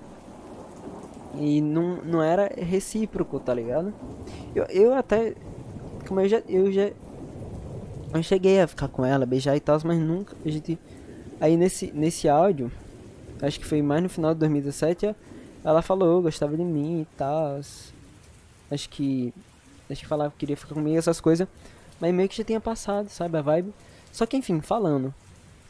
[1.39, 3.93] E não, não era recíproco, tá ligado?
[4.55, 5.35] Eu, eu até.
[6.07, 6.43] Como eu já.
[6.49, 6.91] Eu já.
[8.15, 10.35] Eu cheguei a ficar com ela, beijar e tal, mas nunca.
[10.45, 10.79] A gente.
[11.41, 12.73] Aí nesse, nesse áudio,
[13.43, 15.15] acho que foi mais no final de 2017,
[15.63, 17.61] ela falou, gostava de mim e tal.
[18.71, 19.35] Acho que.
[19.91, 21.47] Acho que falava que queria ficar comigo, essas coisas.
[22.01, 23.39] Mas meio que já tinha passado, sabe?
[23.39, 23.75] A vibe.
[24.13, 25.15] Só que enfim, falando.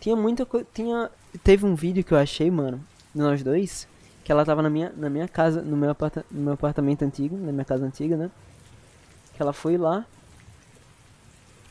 [0.01, 0.67] Tinha muita coisa.
[0.73, 1.11] Tinha.
[1.45, 2.81] Teve um vídeo que eu achei, mano,
[3.15, 3.87] nós dois
[4.27, 7.37] que ela tava na minha, na minha casa, no meu, aparta, no meu apartamento antigo,
[7.37, 8.29] na minha casa antiga, né?
[9.33, 10.05] Que ela foi lá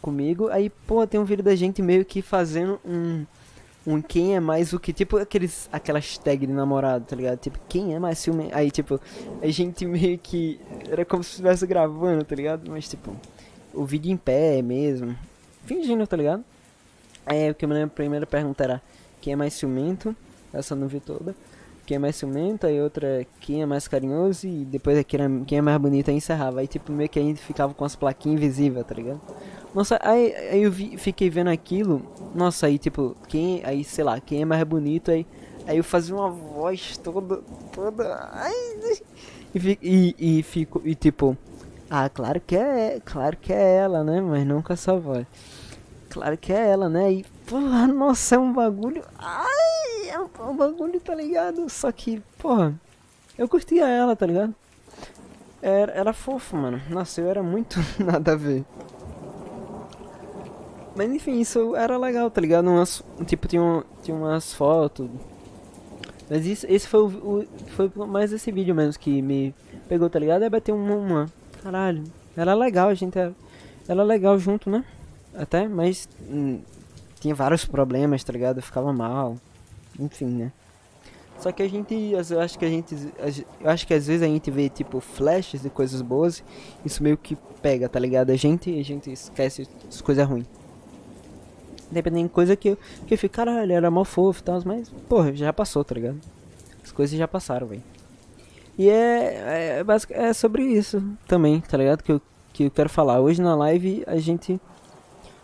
[0.02, 3.26] comigo, aí, pô, tem um vídeo da gente meio que fazendo um
[3.86, 7.40] um quem é mais o que, tipo aqueles aquelas tags de namorado, tá ligado?
[7.40, 8.50] Tipo, quem é mais filme?
[8.54, 9.02] Aí, tipo,
[9.42, 12.72] a gente meio que era como se estivesse gravando, tá ligado?
[12.72, 13.16] Mas tipo,
[13.76, 15.16] o vídeo em pé mesmo,
[15.66, 16.44] fingindo, tá ligado?
[17.26, 18.82] É, o que eu me lembro, a primeira pergunta era
[19.22, 20.16] quem é mais ciumento?
[20.54, 21.36] Essa eu não vi toda
[21.86, 25.58] quem é mais ciumento, e outra quem é mais carinhoso, e depois quem é, quem
[25.60, 26.60] é mais bonito, aí encerrava.
[26.60, 29.22] Aí, tipo, meio que a gente ficava com as plaquinhas invisíveis, tá ligado?
[29.74, 32.02] Nossa, aí, aí eu vi, fiquei vendo aquilo,
[32.34, 35.26] nossa, aí, tipo, quem, aí, sei lá, quem é mais bonito, aí,
[35.68, 38.54] aí eu fazia uma voz toda, toda, ai,
[39.54, 41.38] e, e, e fico, e tipo,
[41.90, 45.26] ah, claro que é, claro que é ela, né, mas não com essa voz.
[46.10, 50.56] Claro que é ela, né, e, porra, nossa, é um bagulho, ai, é um, um
[50.56, 51.70] bagulho, tá ligado?
[51.70, 52.74] Só que, porra,
[53.38, 54.56] eu curtia ela, tá ligado?
[55.62, 56.82] Era, era fofo, mano.
[56.90, 58.64] Nossa, eu era muito nada a ver.
[60.96, 62.70] Mas enfim, isso era legal, tá ligado?
[62.70, 65.10] Umas, tipo, tinha, um, tinha umas fotos.
[66.30, 69.54] Mas isso, esse foi o, o, Foi mais esse vídeo mesmo que me
[69.90, 70.44] pegou, tá ligado?
[70.44, 71.26] É bater uma, uma.
[71.66, 72.04] Caralho.
[72.38, 73.34] Era legal, a gente era,
[73.88, 74.86] era legal junto, né?
[75.36, 76.62] até, mas hum,
[77.20, 78.60] tinha vários problemas, tá ligado?
[78.60, 79.36] Eu ficava mal.
[80.00, 80.52] Enfim, né?
[81.40, 82.96] Só que a gente, eu acho que a gente,
[83.60, 86.44] eu acho que às vezes a gente vê tipo flashes de coisas boas,
[86.86, 88.30] isso meio que pega, tá ligado?
[88.30, 90.46] A gente, a gente esquece as coisas ruins.
[91.90, 95.36] Dependendo de coisa que, que eu fico, caralho, era mal fofo e tal, mas, porra,
[95.36, 96.20] já passou, tá ligado?
[96.84, 97.84] As coisas já passaram, velho.
[98.78, 102.04] E é, é, é sobre isso também, tá ligado?
[102.04, 103.22] Que eu, que eu quero falar.
[103.22, 104.60] Hoje na live a gente.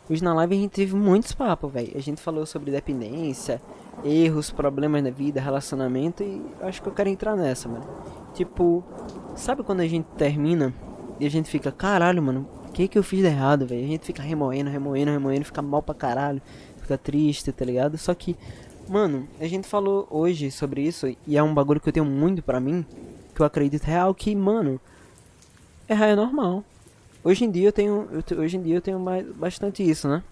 [0.09, 1.91] Hoje na live a gente teve muitos papos, velho.
[1.95, 3.61] A gente falou sobre dependência,
[4.03, 7.85] erros, problemas na vida, relacionamento e acho que eu quero entrar nessa, mano.
[8.33, 8.83] Tipo,
[9.35, 10.73] sabe quando a gente termina
[11.17, 13.85] e a gente fica, caralho, mano, o que que eu fiz de errado, velho?
[13.85, 16.41] A gente fica remoendo, remoendo, remoendo, fica mal pra caralho,
[16.81, 17.97] fica triste, tá ligado?
[17.97, 18.35] Só que,
[18.89, 22.41] mano, a gente falou hoje sobre isso e é um bagulho que eu tenho muito
[22.41, 22.85] pra mim,
[23.33, 24.79] que eu acredito real que, mano,
[25.89, 26.63] errar é normal.
[27.23, 30.23] Hoje em dia eu tenho, eu, hoje em dia eu tenho mais, bastante isso, né?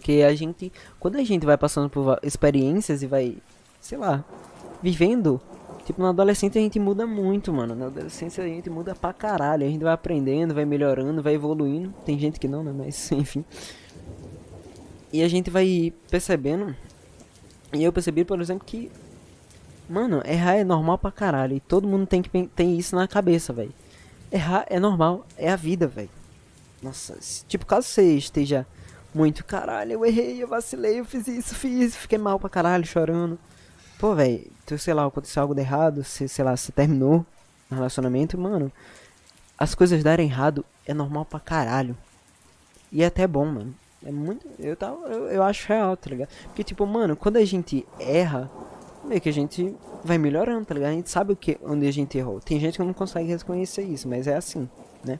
[0.00, 3.36] Que a gente, quando a gente vai passando por experiências e vai,
[3.80, 4.24] sei lá,
[4.82, 5.40] vivendo,
[5.84, 7.74] tipo, na adolescência a gente muda muito, mano.
[7.74, 9.64] Na adolescência a gente muda pra caralho.
[9.64, 11.94] A gente vai aprendendo, vai melhorando, vai evoluindo.
[12.04, 12.72] Tem gente que não, né?
[12.76, 13.44] Mas, enfim.
[15.12, 16.74] E a gente vai percebendo.
[17.72, 18.90] E eu percebi, por exemplo, que.
[19.88, 21.56] Mano, errar é normal pra caralho.
[21.56, 23.72] E todo mundo tem que ter isso na cabeça, velho.
[24.30, 25.26] Errar é normal.
[25.36, 26.10] É a vida, velho.
[26.82, 27.16] Nossa,
[27.46, 28.66] tipo, caso você esteja
[29.14, 33.38] muito, caralho, eu errei, eu vacilei, eu fiz isso, fiz, fiquei mal pra caralho, chorando.
[33.98, 37.24] Pô, velho, tu, sei lá, aconteceu algo de errado, se, sei lá, se terminou
[37.70, 38.72] um relacionamento, mano,
[39.56, 41.96] as coisas darem errado é normal pra caralho.
[42.90, 43.74] E é até bom, mano.
[44.04, 44.46] É muito.
[44.58, 46.28] Eu, tava, eu, eu acho real, tá ligado?
[46.46, 48.50] Porque, tipo, mano, quando a gente erra,
[49.04, 50.90] meio que a gente vai melhorando, tá ligado?
[50.90, 52.40] A gente sabe o que, onde a gente errou.
[52.40, 54.68] Tem gente que não consegue reconhecer isso, mas é assim,
[55.04, 55.18] né?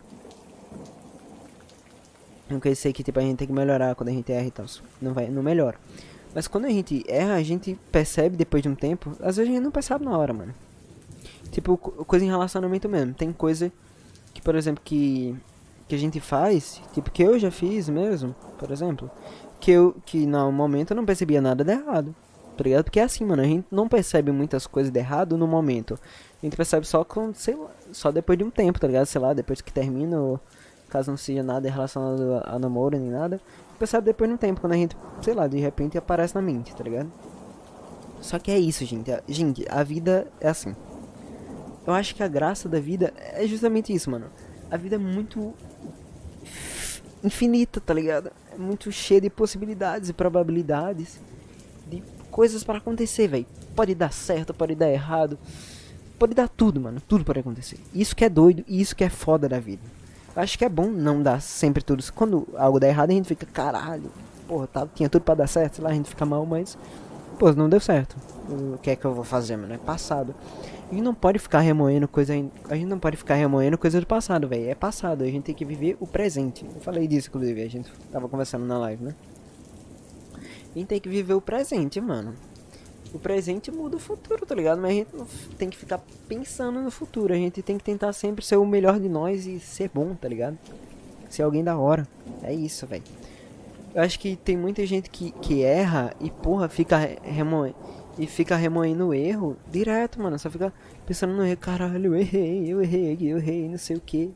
[2.48, 4.66] Nunca sei que tipo, a gente tem que melhorar quando a gente erra e tal.
[5.00, 5.78] Não, vai, não melhora.
[6.34, 9.10] Mas quando a gente erra, a gente percebe depois de um tempo.
[9.20, 10.54] Às vezes a gente não percebe na hora, mano.
[11.50, 13.14] Tipo, coisa em relacionamento mesmo.
[13.14, 13.70] Tem coisa
[14.32, 15.36] que, por exemplo, que,
[15.88, 19.10] que a gente faz, tipo, que eu já fiz mesmo, por exemplo.
[19.60, 22.14] Que eu, que no momento eu não percebia nada de errado.
[22.56, 22.84] Tá ligado?
[22.84, 25.98] Porque é assim, mano, a gente não percebe muitas coisas de errado no momento.
[26.42, 29.06] A gente percebe só com, sei lá, só depois de um tempo, tá ligado?
[29.06, 30.40] Sei lá, depois que termina ou
[30.90, 33.40] caso não seja nada relacionado a, a namoro nem nada,
[33.78, 36.84] percebe depois no tempo, quando a gente, sei lá, de repente aparece na mente, tá
[36.84, 37.10] ligado?
[38.20, 39.10] Só que é isso, gente.
[39.10, 40.76] A, gente, a vida é assim.
[41.86, 44.26] Eu acho que a graça da vida é justamente isso, mano.
[44.70, 45.52] A vida é muito
[47.24, 48.30] infinita, tá ligado?
[48.52, 51.41] É muito cheia de possibilidades e probabilidades de
[52.32, 53.46] coisas para acontecer, velho.
[53.76, 55.38] Pode dar certo, pode dar errado.
[56.18, 57.00] Pode dar tudo, mano.
[57.06, 57.78] Tudo pode acontecer.
[57.94, 59.82] Isso que é doido e isso que é foda da vida.
[60.34, 62.02] Acho que é bom não dar sempre tudo.
[62.14, 64.10] Quando algo dá errado, a gente fica, caralho,
[64.48, 66.78] porra, tá, tinha tudo pra dar certo, sei lá, a gente fica mal, mas,
[67.38, 68.16] pô, não deu certo.
[68.48, 69.74] O que é que eu vou fazer, mano?
[69.74, 70.34] É passado.
[70.90, 72.32] Gente não pode ficar remoendo coisa.
[72.68, 74.70] A gente não pode ficar remoendo coisa do passado, velho.
[74.70, 75.22] É passado.
[75.22, 76.64] A gente tem que viver o presente.
[76.64, 77.62] Eu falei disso, inclusive.
[77.62, 79.14] A gente tava conversando na live, né?
[80.74, 82.34] A gente tem que viver o presente, mano
[83.12, 84.80] o presente muda o futuro, tá ligado?
[84.80, 85.26] Mas a gente não
[85.58, 87.34] tem que ficar pensando no futuro.
[87.34, 90.28] A gente tem que tentar sempre ser o melhor de nós e ser bom, tá
[90.28, 90.58] ligado?
[91.28, 92.08] Ser alguém da hora.
[92.42, 93.02] É isso, velho.
[93.94, 97.76] Eu acho que tem muita gente que, que erra e, porra, fica remoendo.
[98.18, 100.38] E fica remoendo o erro direto, mano.
[100.38, 100.72] Só fica
[101.06, 101.58] pensando no erro.
[101.58, 104.32] Caralho, eu errei, eu errei, eu errei, não sei o que.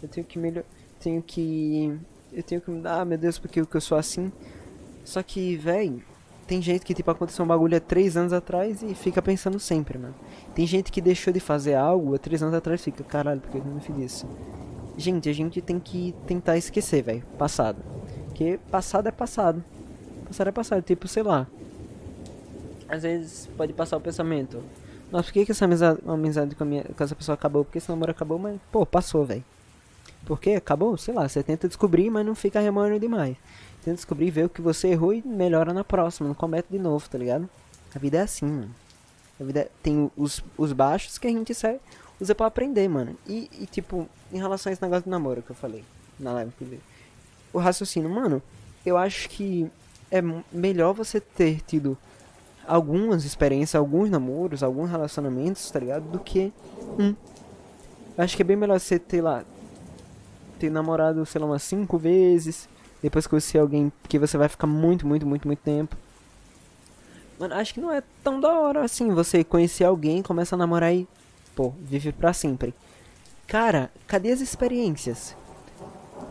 [0.00, 0.64] Eu tenho que melhor.
[1.00, 1.98] Tenho que.
[2.32, 4.30] Eu tenho que mudar, ah, meu Deus, porque eu sou assim.
[5.04, 6.02] Só que, velho
[6.46, 9.96] tem gente que, tipo, aconteceu um bagulho há três anos atrás e fica pensando sempre,
[9.96, 10.14] mano.
[10.54, 13.50] Tem gente que deixou de fazer algo há três anos atrás e fica, caralho, por
[13.50, 14.28] que eu não fiz isso?
[14.96, 17.78] Gente, a gente tem que tentar esquecer, velho, passado.
[18.26, 19.64] Porque passado é passado.
[20.26, 21.46] Passado é passado, tipo, sei lá.
[22.86, 24.62] Às vezes pode passar o pensamento.
[25.10, 27.64] Nossa, por que, que essa amizade, amizade com, minha, com essa pessoa acabou?
[27.64, 29.44] Porque esse namoro acabou, mas, pô, passou, velho.
[30.26, 30.96] Por que acabou?
[30.98, 33.36] Sei lá, você tenta descobrir, mas não fica remoendo demais.
[33.84, 36.28] Tenta descobrir, ver o que você errou e melhora na próxima.
[36.28, 37.48] Não comete de novo, tá ligado?
[37.94, 38.74] A vida é assim, mano.
[39.40, 41.80] A vida é, tem os, os baixos que a gente sai,
[42.20, 43.16] usa pra aprender, mano.
[43.26, 45.84] E, e, tipo, em relação a esse negócio do namoro que eu falei
[46.18, 46.52] na live
[47.52, 48.40] O raciocínio, mano,
[48.86, 49.68] eu acho que
[50.10, 51.98] é melhor você ter tido
[52.66, 56.04] algumas experiências, alguns namoros, alguns relacionamentos, tá ligado?
[56.04, 56.52] Do que
[56.98, 57.16] um.
[58.16, 59.42] Eu acho que é bem melhor você ter lá.
[60.60, 62.68] Ter namorado, sei lá, umas cinco vezes
[63.02, 65.96] depois conhecer alguém que você vai ficar muito, muito, muito, muito tempo.
[67.38, 70.94] Mano, acho que não é tão da hora assim você conhecer alguém, começa a namorar
[70.94, 71.08] e,
[71.56, 72.72] pô, vive pra sempre.
[73.46, 75.36] Cara, cadê as experiências?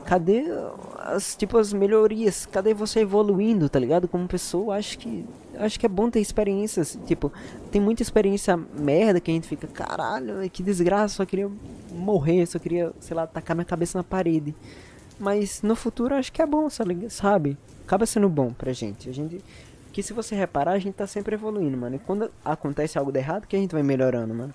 [0.05, 0.45] Cadê
[0.99, 2.45] as, tipo, as melhorias?
[2.45, 4.07] Cadê você evoluindo, tá ligado?
[4.07, 5.25] Como pessoa, acho que
[5.57, 7.31] acho que é bom ter experiências, tipo,
[7.71, 11.49] tem muita experiência merda que a gente fica, caralho, que desgraça, só queria
[11.91, 14.55] morrer, só queria, sei lá, tacar minha cabeça na parede.
[15.19, 17.57] Mas no futuro acho que é bom, sabe?
[17.85, 19.09] Acaba sendo bom pra gente.
[19.09, 19.43] A gente
[19.91, 21.95] que se você reparar, a gente tá sempre evoluindo, mano.
[21.95, 24.53] E quando acontece algo de errado, que a gente vai melhorando, mano.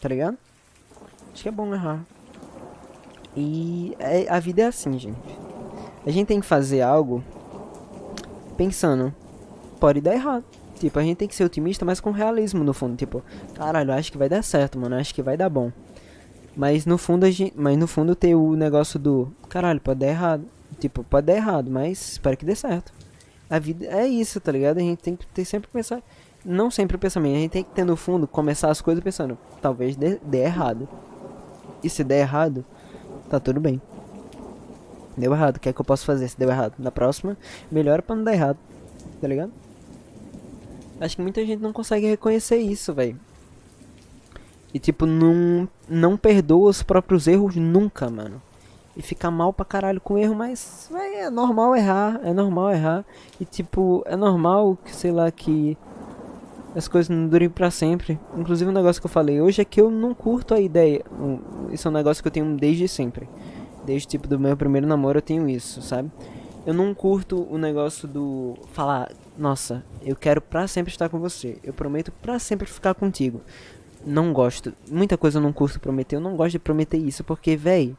[0.00, 0.38] Tá ligado?
[1.32, 2.04] Acho que é bom errar.
[3.36, 5.18] E é, a vida é assim, gente.
[6.06, 7.22] A gente tem que fazer algo
[8.56, 9.14] pensando,
[9.80, 10.44] pode dar errado.
[10.78, 12.96] Tipo, a gente tem que ser otimista, mas com realismo no fundo.
[12.96, 13.22] Tipo,
[13.54, 14.96] caralho, acho que vai dar certo, mano.
[14.96, 15.72] Acho que vai dar bom.
[16.56, 20.06] Mas no fundo, a gente, mas no fundo tem o negócio do, caralho, pode dar
[20.06, 20.44] errado.
[20.78, 22.92] Tipo, pode dar errado, mas espero que dê certo.
[23.48, 24.78] A vida é isso, tá ligado?
[24.78, 26.02] A gente tem que ter sempre pensar,
[26.44, 29.38] não sempre o pensamento, a gente tem que ter no fundo começar as coisas pensando,
[29.60, 30.88] talvez dê, dê errado.
[31.82, 32.64] E se der errado,
[33.28, 33.80] tá tudo bem.
[35.16, 36.74] Deu errado, o que é que eu posso fazer se deu errado?
[36.78, 37.36] Na próxima,
[37.70, 38.58] melhor pra não dar errado.
[39.20, 39.52] Tá ligado?
[41.00, 43.18] Acho que muita gente não consegue reconhecer isso, velho.
[44.74, 48.42] E tipo, não, não perdoa os próprios erros nunca, mano.
[48.96, 53.04] E fica mal pra caralho com erro, mas é normal errar, é normal errar.
[53.40, 55.78] E tipo, é normal que, sei lá, que
[56.74, 58.18] as coisas não durem para sempre.
[58.36, 61.04] Inclusive um negócio que eu falei hoje é que eu não curto a ideia.
[61.70, 63.28] Isso é um negócio que eu tenho desde sempre.
[63.86, 66.10] Desde tipo do meu primeiro namoro eu tenho isso, sabe?
[66.66, 71.58] Eu não curto o negócio do falar, nossa, eu quero pra sempre estar com você.
[71.62, 73.40] Eu prometo pra sempre ficar contigo.
[74.06, 74.72] Não gosto.
[74.90, 76.16] Muita coisa eu não curto prometer.
[76.16, 77.96] Eu não gosto de prometer isso porque, véi,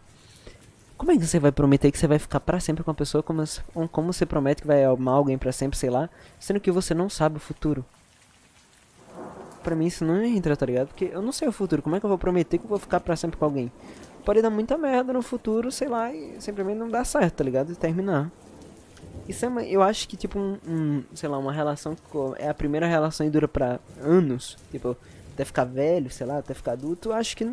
[0.97, 3.21] como é que você vai prometer que você vai ficar para sempre com a pessoa
[3.21, 3.43] como,
[3.91, 7.09] como você promete que vai amar alguém para sempre, sei lá, sendo que você não
[7.09, 7.83] sabe o futuro?
[9.61, 10.87] Pra mim isso não entra, tá ligado?
[10.87, 12.79] Porque eu não sei o futuro, como é que eu vou prometer que eu vou
[12.79, 13.71] ficar para sempre com alguém?
[14.23, 17.71] Pode dar muita merda no futuro, sei lá, e simplesmente não dá certo, tá ligado?
[17.71, 18.31] E terminar.
[19.27, 22.47] Isso é uma, eu acho que tipo um, um, sei lá, uma relação que é
[22.47, 24.95] a primeira relação e dura pra anos, tipo,
[25.35, 27.45] até ficar velho, sei lá, até ficar adulto, eu acho que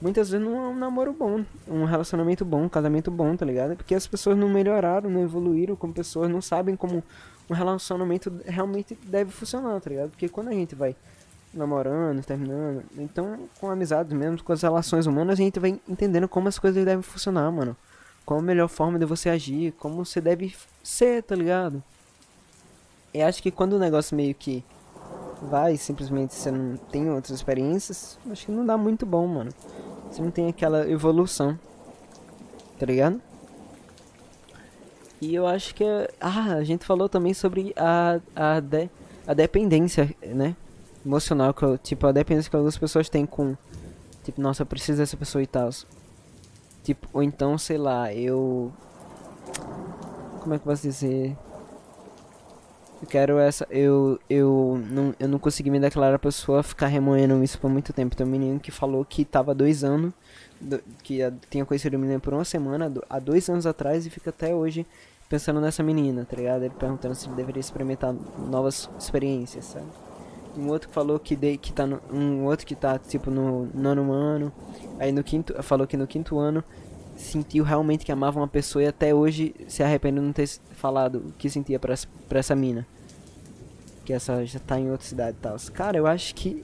[0.00, 3.76] muitas vezes não é um namoro bom, um relacionamento bom, um casamento bom, tá ligado?
[3.76, 7.04] Porque as pessoas não melhoraram, não evoluíram como pessoas, não sabem como
[7.48, 10.10] um relacionamento realmente deve funcionar, tá ligado?
[10.10, 10.96] Porque quando a gente vai
[11.54, 12.82] namorando, terminando.
[12.98, 16.84] Então, com amizades mesmo, com as relações humanas, a gente vai entendendo como as coisas
[16.84, 17.76] devem funcionar, mano.
[18.24, 21.82] Qual a melhor forma de você agir, como você deve ser, tá ligado?
[23.14, 24.64] E acho que quando o negócio meio que
[25.42, 29.50] vai, simplesmente você não tem outras experiências, acho que não dá muito bom, mano.
[30.10, 31.58] Você não tem aquela evolução,
[32.78, 33.20] tá ligado?
[35.20, 35.84] E eu acho que.
[36.20, 38.88] Ah, a gente falou também sobre a, a, de,
[39.26, 40.54] a dependência, né?
[41.06, 43.56] emocional, que eu, tipo, a dependência que algumas pessoas têm com,
[44.24, 45.70] tipo, nossa, eu preciso dessa pessoa e tal.
[46.82, 48.72] Tipo, ou então, sei lá, eu.
[50.40, 51.36] Como é que eu posso dizer?
[53.00, 53.66] Eu quero essa.
[53.70, 58.16] Eu, eu, não, eu não consegui me declarar pessoa ficar remoendo isso por muito tempo.
[58.16, 60.12] Tem um menino que falou que tava dois anos.
[60.58, 61.18] Do, que
[61.50, 64.54] tinha conhecido a menina por uma semana, do, há dois anos atrás, e fica até
[64.54, 64.86] hoje
[65.28, 66.62] pensando nessa menina, tá ligado?
[66.62, 69.86] Ele perguntando se ele deveria experimentar novas experiências, sabe?
[70.56, 74.12] um outro falou que, de, que tá no, um outro que tá tipo no nono
[74.12, 74.52] ano,
[74.98, 76.64] aí no quinto, falou que no quinto ano
[77.16, 81.16] sentiu realmente que amava uma pessoa e até hoje se arrepende de não ter falado
[81.16, 81.94] o que sentia pra,
[82.28, 82.86] pra essa mina.
[84.04, 85.56] Que essa já tá em outra cidade e tal.
[85.72, 86.62] Cara, eu acho que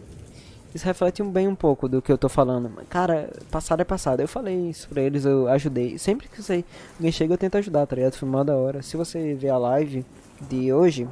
[0.74, 2.70] isso reflete bem um pouco do que eu tô falando.
[2.88, 4.20] Cara, passado é passado.
[4.20, 5.98] Eu falei isso pra eles, eu ajudei.
[5.98, 6.64] Sempre que você,
[6.96, 8.14] alguém chega, eu tento ajudar, tá ligado?
[8.14, 8.82] Foi da hora.
[8.82, 10.04] Se você ver a live
[10.48, 11.06] de hoje,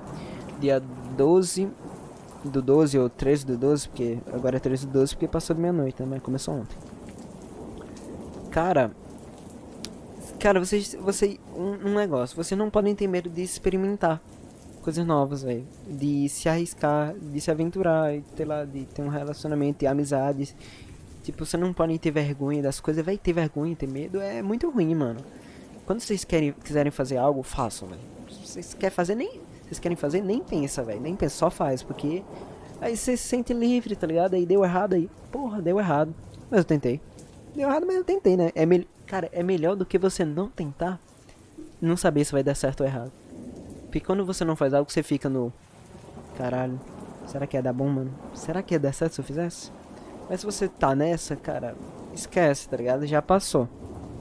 [0.61, 0.81] dia
[1.17, 1.69] 12
[2.45, 5.61] do 12 ou 13 do 12, porque agora é 13 do 12 porque passou de
[5.61, 6.09] meia-noite, né?
[6.11, 6.77] Mas começou ontem.
[8.51, 8.91] Cara,
[10.41, 14.21] cara, vocês, você um, um negócio, vocês não podem ter medo de experimentar
[14.83, 19.81] coisas novas, velho, de se arriscar, de se aventurar, sei lá, de ter um relacionamento,
[19.81, 20.57] de amizades.
[21.23, 24.71] Tipo, você não pode ter vergonha das coisas, vai ter vergonha, ter medo, é muito
[24.71, 25.21] ruim, mano.
[25.85, 28.01] Quando vocês querem, quiserem fazer algo, façam, velho.
[28.43, 31.01] Vocês querem fazer, nem vocês querem fazer, nem pensa, velho.
[31.01, 32.23] Nem pensa, só faz, porque
[32.81, 34.35] aí você se sente livre, tá ligado?
[34.35, 35.11] Aí deu errado aí.
[35.31, 36.15] Porra, deu errado.
[36.51, 37.01] Mas eu tentei.
[37.55, 38.51] Deu errado, mas eu tentei, né?
[38.55, 38.89] É me...
[39.11, 41.01] Cara, é melhor do que você não tentar
[41.83, 43.11] não saber se vai dar certo ou errado.
[43.87, 45.53] Porque quando você não faz algo, você fica no.
[46.39, 46.81] Caralho,
[47.27, 48.13] será que ia dar bom, mano?
[48.35, 49.73] Será que ia dar certo se eu fizesse?
[50.29, 51.75] Mas se você tá nessa, cara,
[52.15, 53.05] esquece, tá ligado?
[53.05, 53.69] Já passou.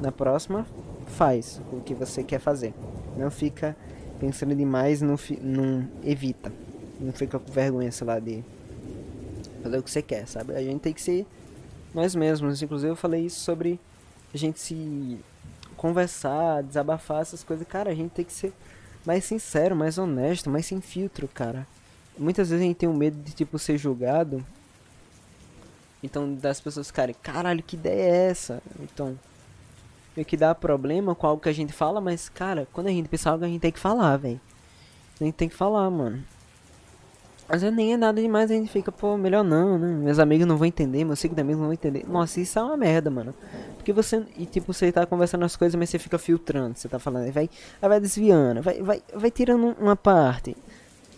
[0.01, 0.65] Na próxima,
[1.05, 2.73] faz o que você quer fazer.
[3.15, 3.77] Não fica
[4.19, 6.51] pensando demais, não, não evita.
[6.99, 8.43] Não fica com vergonha, sei lá, de
[9.61, 10.55] fazer o que você quer, sabe?
[10.55, 11.27] A gente tem que ser
[11.93, 12.63] nós mesmos.
[12.63, 13.79] Inclusive eu falei isso sobre
[14.33, 15.19] a gente se
[15.75, 17.67] conversar, desabafar essas coisas.
[17.67, 18.53] Cara, a gente tem que ser
[19.05, 21.67] mais sincero, mais honesto, mais sem filtro, cara.
[22.17, 24.45] Muitas vezes a gente tem um medo de, tipo, ser julgado.
[26.03, 28.61] Então, das pessoas ficarem, caralho, que ideia é essa?
[28.81, 29.17] Então,
[30.15, 33.07] meio que dá problema com algo que a gente fala, mas, cara, quando a gente
[33.07, 34.39] pensa algo, a gente tem que falar, velho.
[35.19, 36.23] A gente tem que falar, mano.
[37.49, 39.87] Vezes nem é nada demais, a gente fica, pô, melhor não, né?
[39.87, 42.05] Meus amigos não vão entender, meus amigos não vão entender.
[42.07, 43.33] Nossa, isso é uma merda, mano.
[43.89, 46.99] Porque você, e tipo, você tá conversando as coisas, mas você fica filtrando, você tá
[46.99, 47.49] falando, vai,
[47.81, 50.55] vai desviando, vai, vai, vai tirando uma parte.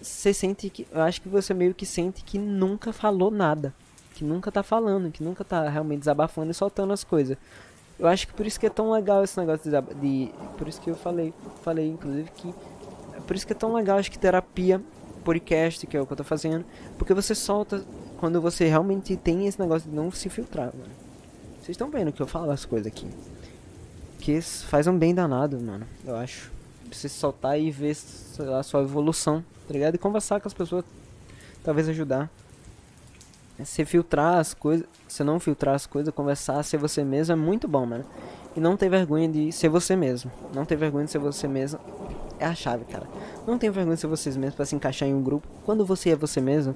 [0.01, 3.73] Você sente que, eu acho que você meio que sente que nunca falou nada.
[4.15, 7.35] Que nunca tá falando, que nunca tá realmente desabafando e soltando as coisas.
[7.99, 10.79] Eu acho que por isso que é tão legal esse negócio de, de por isso
[10.79, 12.55] que eu falei, falei inclusive que
[13.27, 14.81] por isso que é tão legal acho que terapia
[15.25, 16.63] podcast, que é o que eu tô fazendo,
[16.97, 17.83] porque você solta
[18.17, 21.00] quando você realmente tem esse negócio de não se filtrar, mano.
[21.61, 23.07] Vocês estão vendo que eu falo as coisas aqui.
[24.19, 26.51] Que faz um bem danado, mano, eu acho.
[26.91, 27.95] Você soltar e ver,
[28.39, 29.93] lá, a sua evolução, tá ligado?
[29.93, 30.83] E conversar com as pessoas,
[31.63, 32.29] talvez ajudar.
[33.59, 37.67] Você filtrar as coisas, você não filtrar as coisas, conversar, ser você mesmo é muito
[37.67, 38.05] bom, mano.
[38.55, 40.31] E não ter vergonha de ser você mesmo.
[40.53, 41.79] Não ter vergonha de ser você mesmo
[42.39, 43.07] é a chave, cara.
[43.45, 45.47] Não tenha vergonha de ser vocês mesmos para se encaixar em um grupo.
[45.63, 46.75] Quando você é você mesmo,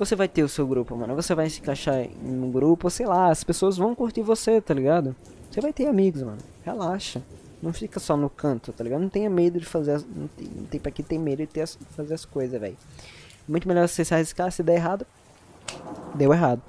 [0.00, 1.14] você vai ter o seu grupo, mano.
[1.14, 4.72] Você vai se encaixar em um grupo, sei lá, as pessoas vão curtir você, tá
[4.72, 5.14] ligado?
[5.50, 6.38] Você vai ter amigos, mano.
[6.64, 7.20] Relaxa.
[7.62, 9.02] Não fica só no canto, tá ligado?
[9.02, 10.06] Não tenha medo de fazer as...
[10.06, 11.78] Não tem, não tem pra que ter medo de ter as...
[11.90, 12.78] fazer as coisas, velho.
[13.46, 15.06] Muito melhor você se arriscar, se der errado,
[16.14, 16.62] deu errado.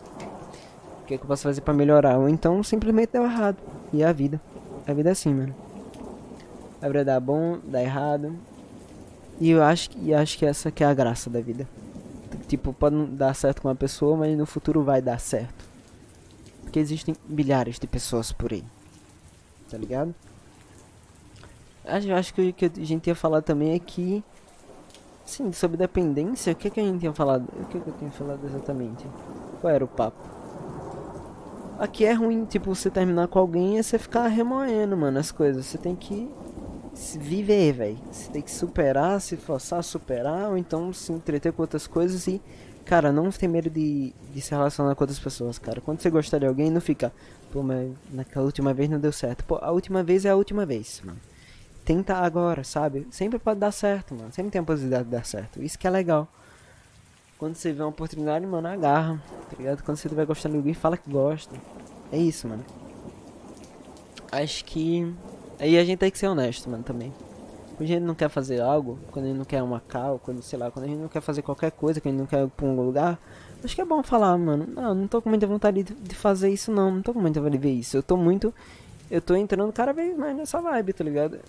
[1.02, 2.18] O que, é que eu posso fazer para melhorar?
[2.18, 3.58] Ou então simplesmente deu errado.
[3.94, 4.42] E é a vida.
[4.86, 5.56] A vida é assim, mano.
[6.82, 8.36] Vai dar bom, dar errado.
[9.40, 11.66] E eu acho, e acho que essa que é a graça da vida.
[12.52, 15.64] Tipo, pode não dar certo com uma pessoa, mas no futuro vai dar certo.
[16.64, 18.62] Porque existem milhares de pessoas por aí.
[19.70, 20.14] Tá ligado?
[21.86, 24.22] Acho, acho que o que a gente ia falar também é que.
[25.26, 27.48] Sim, sobre dependência, o que, que a gente tinha falado?
[27.58, 29.08] O que, que eu tinha falado exatamente?
[29.62, 30.20] Qual era o papo?
[31.80, 35.66] Aqui é ruim, tipo, você terminar com alguém e você ficar remoendo, mano, as coisas.
[35.66, 36.30] Você tem que
[37.20, 37.98] viver, velho.
[38.12, 42.28] Você tem que superar, se forçar a superar, ou então se entreter com outras coisas
[42.28, 42.42] e,
[42.86, 45.82] cara, não ter medo de, de se relacionar com outras pessoas, cara.
[45.82, 47.12] Quando você gostar de alguém, não fica,
[47.52, 49.44] pô, mas naquela última vez não deu certo.
[49.46, 51.20] Pô, a última vez é a última vez, mano.
[51.84, 53.08] Tenta agora, sabe?
[53.10, 54.32] Sempre pode dar certo, mano.
[54.32, 55.64] Sempre tem a possibilidade de dar certo.
[55.64, 56.28] Isso que é legal.
[57.40, 59.82] Quando você vê uma oportunidade, mano, agarra, tá ligado?
[59.82, 61.56] Quando você estiver gostando de alguém, fala que gosta.
[62.12, 62.64] É isso, mano.
[64.32, 65.12] Acho que
[65.62, 67.14] Aí a gente tem que ser honesto, mano, também.
[67.78, 70.42] Quando a gente não quer fazer algo, quando a gente não quer uma cal, quando,
[70.42, 72.44] sei lá, quando a gente não quer fazer qualquer coisa, quando a gente não quer
[72.44, 73.20] ir pra um lugar,
[73.64, 76.50] acho que é bom falar, mano, não, não tô com muita vontade de, de fazer
[76.50, 77.96] isso não, não tô com muita vontade de ver isso.
[77.96, 78.52] Eu tô muito,
[79.12, 81.40] eu tô entrando cada vez mais nessa vibe, tá ligado?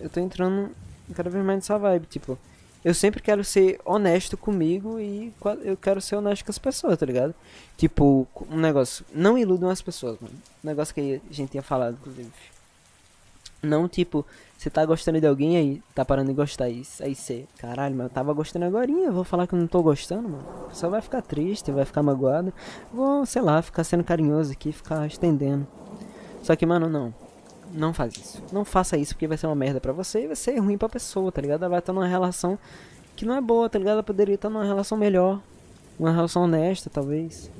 [0.00, 0.70] Eu tô entrando
[1.14, 2.38] cada vez mais nessa vibe, tipo,
[2.82, 5.30] eu sempre quero ser honesto comigo e
[5.62, 7.34] eu quero ser honesto com as pessoas, tá ligado?
[7.76, 10.34] Tipo, um negócio, não iludam as pessoas, mano.
[10.64, 12.32] Um negócio que a gente tinha falado, inclusive.
[13.66, 14.24] Não, tipo,
[14.56, 17.02] você tá gostando de alguém aí, tá parando de gostar isso.
[17.02, 19.82] Aí você, caralho, mas eu tava gostando agora, eu vou falar que eu não tô
[19.82, 20.44] gostando, mano.
[20.72, 22.52] Só vai ficar triste, vai ficar magoado.
[22.92, 25.66] Vou, sei lá, ficar sendo carinhoso aqui, ficar estendendo.
[26.42, 27.12] Só que, mano, não.
[27.72, 28.42] Não faz isso.
[28.52, 30.88] Não faça isso porque vai ser uma merda pra você e vai ser ruim pra
[30.88, 31.62] pessoa, tá ligado?
[31.62, 32.58] Ela vai estar numa relação
[33.14, 33.94] que não é boa, tá ligado?
[33.94, 35.40] Ela poderia estar numa relação melhor.
[35.98, 37.50] Uma relação honesta, talvez.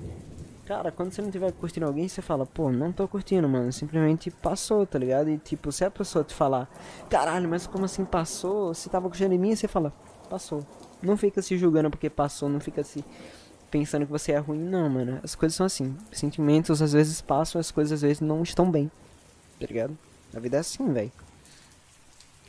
[0.67, 3.73] Cara, quando você não tiver curtindo alguém, você fala, pô, não tô curtindo, mano.
[3.73, 5.31] Simplesmente passou, tá ligado?
[5.31, 6.69] E tipo, se a pessoa te falar,
[7.09, 8.75] caralho, mas como assim passou?
[8.75, 9.93] Se tava curtindo em mim, você fala,
[10.29, 10.67] passou.
[11.01, 13.05] Não fica se julgando porque passou, não fica se
[13.71, 15.21] pensando que você é ruim, não, mano.
[15.23, 15.97] As coisas são assim.
[16.11, 18.91] Sentimentos às vezes passam, as coisas às vezes não estão bem.
[19.61, 19.97] Tá ligado?
[20.35, 21.13] A vida é assim, velho.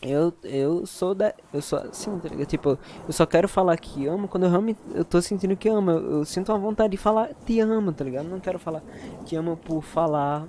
[0.08, 1.34] Eu, eu sou da.
[1.54, 2.30] Eu sou assim, tá?
[2.46, 5.92] Tipo, eu só quero falar que amo quando eu amo, eu tô sentindo que amo.
[5.92, 8.28] Eu, eu, sinto uma vontade de falar te amo, tá ligado?
[8.28, 8.82] Não quero falar
[9.26, 10.48] que amo por falar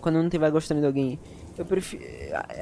[0.00, 1.18] quando eu não estiver gostando de alguém.
[1.56, 2.02] Eu prefiro.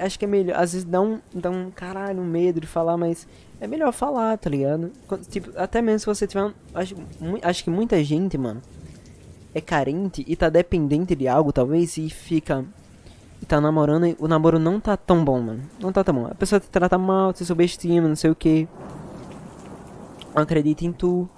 [0.00, 0.58] Acho que é melhor.
[0.58, 3.26] Às vezes dá um, dá um caralho, um medo de falar, mas
[3.60, 4.92] é melhor falar, tá ligado?
[5.28, 6.52] Tipo, até mesmo se você tiver.
[6.74, 6.94] Acho,
[7.42, 8.60] acho que muita gente, mano,
[9.54, 12.64] é carente e tá dependente de algo, talvez, e fica
[13.48, 15.62] tá namorando o namoro não tá tão bom, mano.
[15.80, 16.26] Não tá tão bom.
[16.26, 18.68] A pessoa te trata mal, te subestima, não sei o que.
[20.34, 21.28] Acredita em tu.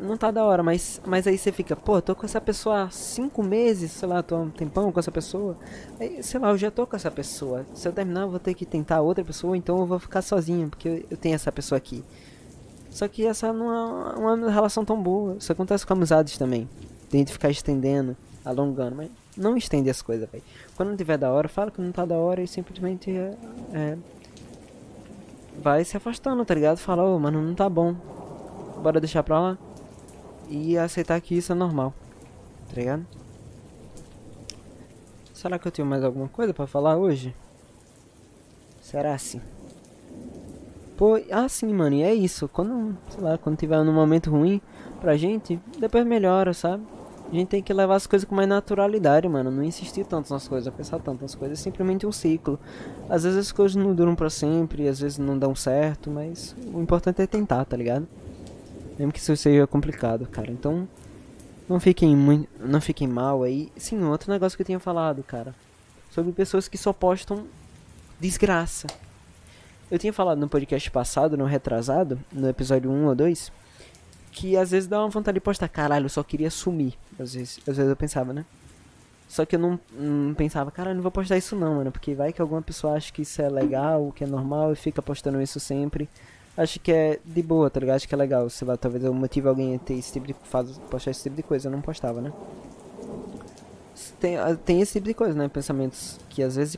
[0.00, 2.90] Não tá da hora, mas, mas aí você fica, pô, tô com essa pessoa há
[2.90, 5.56] cinco meses, sei lá, tô há um tempão com essa pessoa.
[5.98, 7.66] Aí, sei lá, eu já tô com essa pessoa.
[7.74, 10.70] Se eu terminar, eu vou ter que tentar outra pessoa, então eu vou ficar sozinho,
[10.70, 12.04] porque eu, eu tenho essa pessoa aqui.
[12.88, 15.36] Só que essa não é uma relação tão boa.
[15.40, 16.68] Isso acontece com amizades também.
[17.10, 20.44] Tem de ficar estendendo, alongando, mas Não estende as coisas, velho.
[20.76, 23.36] Quando não tiver da hora, fala que não tá da hora e simplesmente é,
[23.72, 23.98] é
[25.58, 26.76] vai se afastando, tá ligado?
[26.76, 27.94] Fala, ô, oh, mano, não tá bom.
[28.82, 29.58] Bora deixar pra lá.
[30.48, 31.92] E aceitar que isso é normal.
[32.68, 33.06] Tá ligado?
[35.32, 37.34] Será que eu tenho mais alguma coisa pra falar hoje?
[38.80, 39.40] Será assim?
[40.96, 42.48] Pô, ah sim, mano, e é isso.
[42.48, 44.60] Quando, sei lá, quando tiver num momento ruim
[45.00, 46.84] pra gente, depois melhora, sabe?
[47.30, 49.50] A gente tem que levar as coisas com mais naturalidade, mano.
[49.50, 51.58] Não insistir tanto nas coisas, pensar tanto nas coisas.
[51.58, 52.60] É simplesmente um ciclo.
[53.08, 56.80] Às vezes as coisas não duram pra sempre, às vezes não dão certo, mas o
[56.80, 58.06] importante é tentar, tá ligado?
[58.98, 60.50] Mesmo que isso seja complicado, cara.
[60.50, 60.86] Então,
[61.68, 63.72] não fiquem muito, não fiquem mal aí.
[63.76, 65.54] Sim, outro negócio que eu tinha falado, cara,
[66.10, 67.46] sobre pessoas que só postam
[68.20, 68.86] desgraça.
[69.90, 73.52] Eu tinha falado no podcast passado, no retrasado, no episódio 1 ou 2,
[74.30, 76.94] que às vezes dá uma vontade de postar, caralho, eu só queria sumir.
[77.18, 78.44] Às vezes, às vezes eu pensava, né?
[79.28, 81.90] Só que eu não, não pensava, caralho, não vou postar isso não, mano.
[81.90, 85.02] Porque vai que alguma pessoa acha que isso é legal, que é normal e fica
[85.02, 86.08] postando isso sempre.
[86.56, 87.96] Acho que é de boa, tá ligado?
[87.96, 88.48] Acho que é legal.
[88.48, 91.36] Sei lá, talvez eu motive alguém a ter esse tipo de faz, postar esse tipo
[91.36, 91.68] de coisa.
[91.68, 92.32] Eu não postava, né?
[94.20, 95.48] Tem, ah, tem esse tipo de coisa, né?
[95.48, 96.76] Pensamentos que às vezes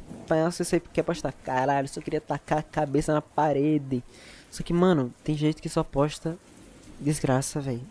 [0.50, 1.32] você sempre quer postar.
[1.32, 4.02] Caralho, só queria tacar a cabeça na parede.
[4.50, 6.38] Só que, mano, tem gente que só posta
[7.00, 7.82] Desgraça, velho.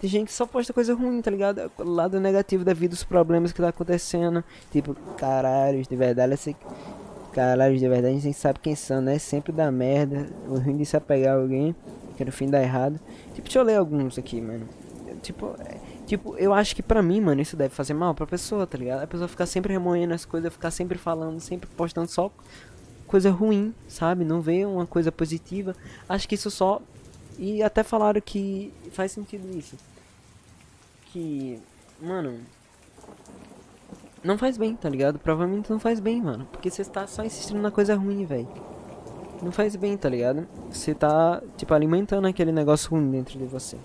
[0.00, 1.70] Tem gente que só posta coisa ruim, tá ligado?
[1.78, 4.42] Lado negativo da vida, os problemas que tá acontecendo.
[4.70, 6.56] Tipo, caralho, de verdade, esse.
[7.32, 9.18] Caralho, de verdade, a gente sabe quem são, né?
[9.18, 10.28] Sempre dá merda.
[10.48, 11.74] O ruim de se apegar a alguém,
[12.16, 13.00] que no fim dá errado.
[13.34, 14.68] Tipo, deixa eu ler alguns aqui, mano.
[15.22, 18.66] Tipo, é, tipo, eu acho que pra mim, mano, isso deve fazer mal pra pessoa,
[18.66, 19.02] tá ligado?
[19.02, 22.30] A pessoa ficar sempre remoendo as coisas, ficar sempre falando, sempre postando só
[23.06, 24.24] coisa ruim, sabe?
[24.24, 25.76] Não vê uma coisa positiva.
[26.08, 26.80] Acho que isso só
[27.38, 29.76] e até falaram que faz sentido isso.
[31.06, 31.60] Que,
[32.00, 32.40] mano,
[34.24, 35.18] não faz bem, tá ligado?
[35.18, 36.46] Provavelmente não faz bem, mano.
[36.52, 38.48] Porque você está só insistindo na coisa ruim, velho.
[39.42, 40.46] Não faz bem, tá ligado?
[40.70, 43.76] Você tá, tipo, alimentando aquele negócio ruim dentro de você.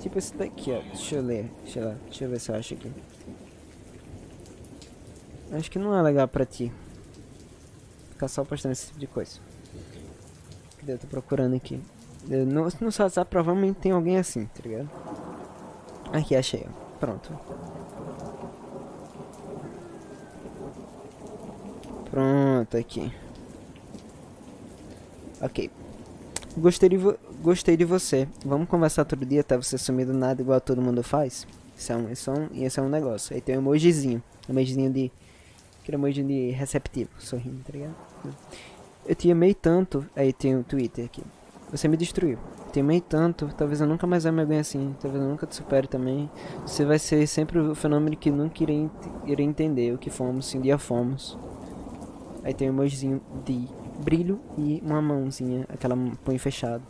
[0.00, 0.80] Tipo esse daqui, ó.
[0.80, 1.50] Deixa eu ler.
[1.64, 2.92] Deixa eu, deixa eu ver se eu acho aqui.
[5.50, 6.72] Acho que não é legal pra ti.
[8.10, 9.40] Ficar só postando esse tipo de coisa.
[10.78, 10.92] Cadê?
[10.92, 11.80] Eu tô procurando aqui.
[12.28, 14.90] No, no WhatsApp provavelmente tem alguém assim, tá ligado?
[16.12, 16.98] Aqui, achei, ó.
[16.98, 17.38] Pronto.
[22.10, 23.12] Pronto, aqui.
[25.40, 25.70] Ok.
[26.56, 26.96] Gostei de,
[27.42, 28.26] gostei de você.
[28.44, 31.46] Vamos conversar todo dia até você sumir do nada igual todo mundo faz?
[31.76, 33.34] Isso é um, isso é um, esse é um negócio.
[33.34, 34.22] Aí tem um emojizinho.
[34.48, 35.12] Um emojizinho de...
[35.82, 37.94] Aquele emoji de receptivo, sorrindo, tá ligado?
[39.04, 40.04] Eu te amei tanto.
[40.16, 41.22] Aí tem o um Twitter aqui.
[41.70, 42.38] Você me destruiu.
[42.72, 45.88] Te amei tanto, talvez eu nunca mais ame alguém assim, talvez eu nunca te supere
[45.88, 46.30] também.
[46.66, 48.90] Você vai ser sempre o fenômeno que nunca irei,
[49.24, 51.38] irei entender o que fomos, se um dia fomos.
[52.44, 53.66] Aí tem um emojizinho de
[53.98, 56.82] brilho e uma mãozinha, aquela punho fechado.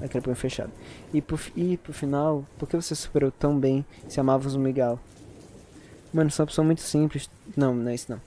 [0.00, 0.72] Aquele punho fechado.
[1.12, 4.98] E pro, e pro final, por que você superou tão bem se amavas o Miguel?
[6.12, 7.28] Mano, sou uma pessoa muito simples.
[7.56, 8.20] Não, não é isso não.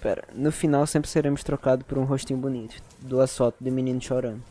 [0.00, 2.80] Pera, no final sempre seremos trocados por um rostinho bonito.
[3.00, 4.42] Duas fotos de menino chorando.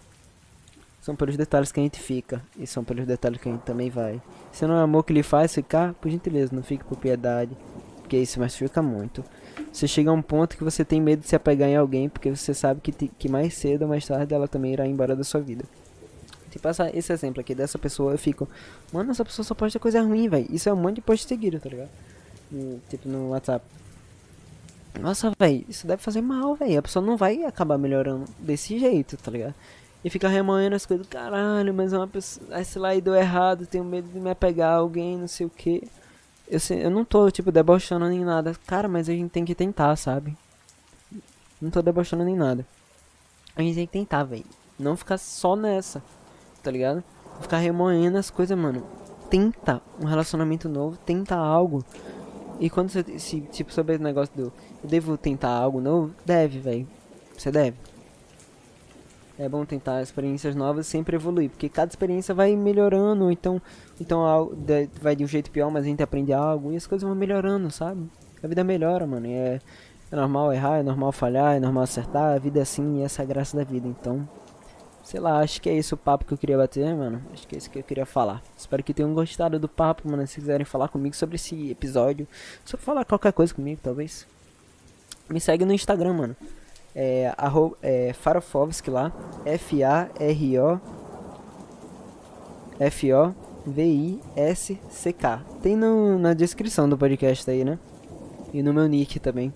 [1.07, 2.41] São pelos detalhes que a gente fica.
[2.59, 4.21] E são pelos detalhes que a gente também vai.
[4.51, 7.55] Se não é amor que lhe faz ficar, por gentileza, não fique por piedade.
[8.01, 9.23] Porque isso machuca muito.
[9.71, 12.09] Você chega a um ponto que você tem medo de se apegar em alguém.
[12.09, 15.15] Porque você sabe que, te, que mais cedo ou mais tarde ela também irá embora
[15.15, 15.63] da sua vida.
[16.51, 18.45] Tipo, esse exemplo aqui dessa pessoa, eu fico...
[18.91, 20.47] Mano, essa pessoa só posta coisa ruim, velho.
[20.51, 21.89] Isso é um monte de post seguido, tá ligado?
[22.51, 23.65] E, tipo, no WhatsApp.
[24.99, 26.77] Nossa, velho, isso deve fazer mal, velho.
[26.77, 29.55] A pessoa não vai acabar melhorando desse jeito, tá ligado?
[30.07, 33.83] E fica remoendo as coisas, caralho, mas uma pessoa, sei lá, e deu errado, tenho
[33.83, 35.85] medo de me apegar a alguém, não sei o que.
[36.47, 38.55] Eu, eu não tô, tipo, debochando nem nada.
[38.65, 40.33] Cara, mas a gente tem que tentar, sabe?
[41.61, 42.65] Não tô debochando nem nada.
[43.53, 44.45] A gente tem que tentar, velho.
[44.79, 46.01] Não ficar só nessa,
[46.63, 47.03] tá ligado?
[47.41, 48.87] Ficar remoendo as coisas, mano.
[49.29, 51.83] Tenta um relacionamento novo, tenta algo.
[52.61, 56.59] E quando você, se, tipo, sobre o negócio do eu devo tentar algo novo, deve,
[56.59, 56.87] velho.
[57.37, 57.75] Você deve
[59.39, 63.61] é bom tentar experiências novas sempre evoluir, porque cada experiência vai melhorando, então,
[64.01, 64.51] então
[64.99, 67.69] vai de um jeito pior, mas a gente aprende algo e as coisas vão melhorando,
[67.69, 68.09] sabe?
[68.41, 69.61] A vida melhora, mano, é,
[70.11, 73.21] é normal errar, é normal falhar, é normal acertar, a vida é assim e essa
[73.21, 74.27] é a graça da vida, então,
[75.03, 77.55] sei lá, acho que é esse o papo que eu queria bater, mano, acho que
[77.55, 78.41] é isso que eu queria falar.
[78.57, 82.27] Espero que tenham gostado do papo, mano, se quiserem falar comigo sobre esse episódio,
[82.65, 84.25] só falar qualquer coisa comigo, talvez.
[85.29, 86.35] Me segue no Instagram, mano
[86.99, 89.13] é, arro, é Farofovski lá,
[89.45, 90.81] F-A-R-O
[92.79, 93.35] F-O
[93.67, 95.41] V-I-S-C-K.
[95.61, 97.77] Tem no, na descrição do podcast aí, né?
[98.51, 99.53] E no meu nick também.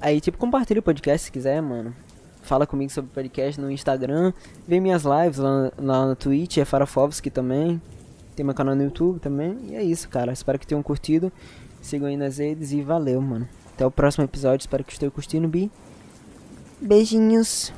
[0.00, 1.94] Aí, tipo, compartilha o podcast se quiser, mano.
[2.40, 4.32] Fala comigo sobre o podcast no Instagram.
[4.66, 7.82] Vê minhas lives lá, lá no Twitch, é Farafovski também.
[8.34, 9.58] Tem meu canal no YouTube também.
[9.64, 10.32] E é isso, cara.
[10.32, 11.30] Espero que tenham curtido.
[11.82, 13.46] Sigam aí nas redes e valeu, mano.
[13.76, 14.62] Até o próximo episódio.
[14.62, 15.70] Espero que estejam curtindo, Bi.
[16.80, 17.74] Beijinhos.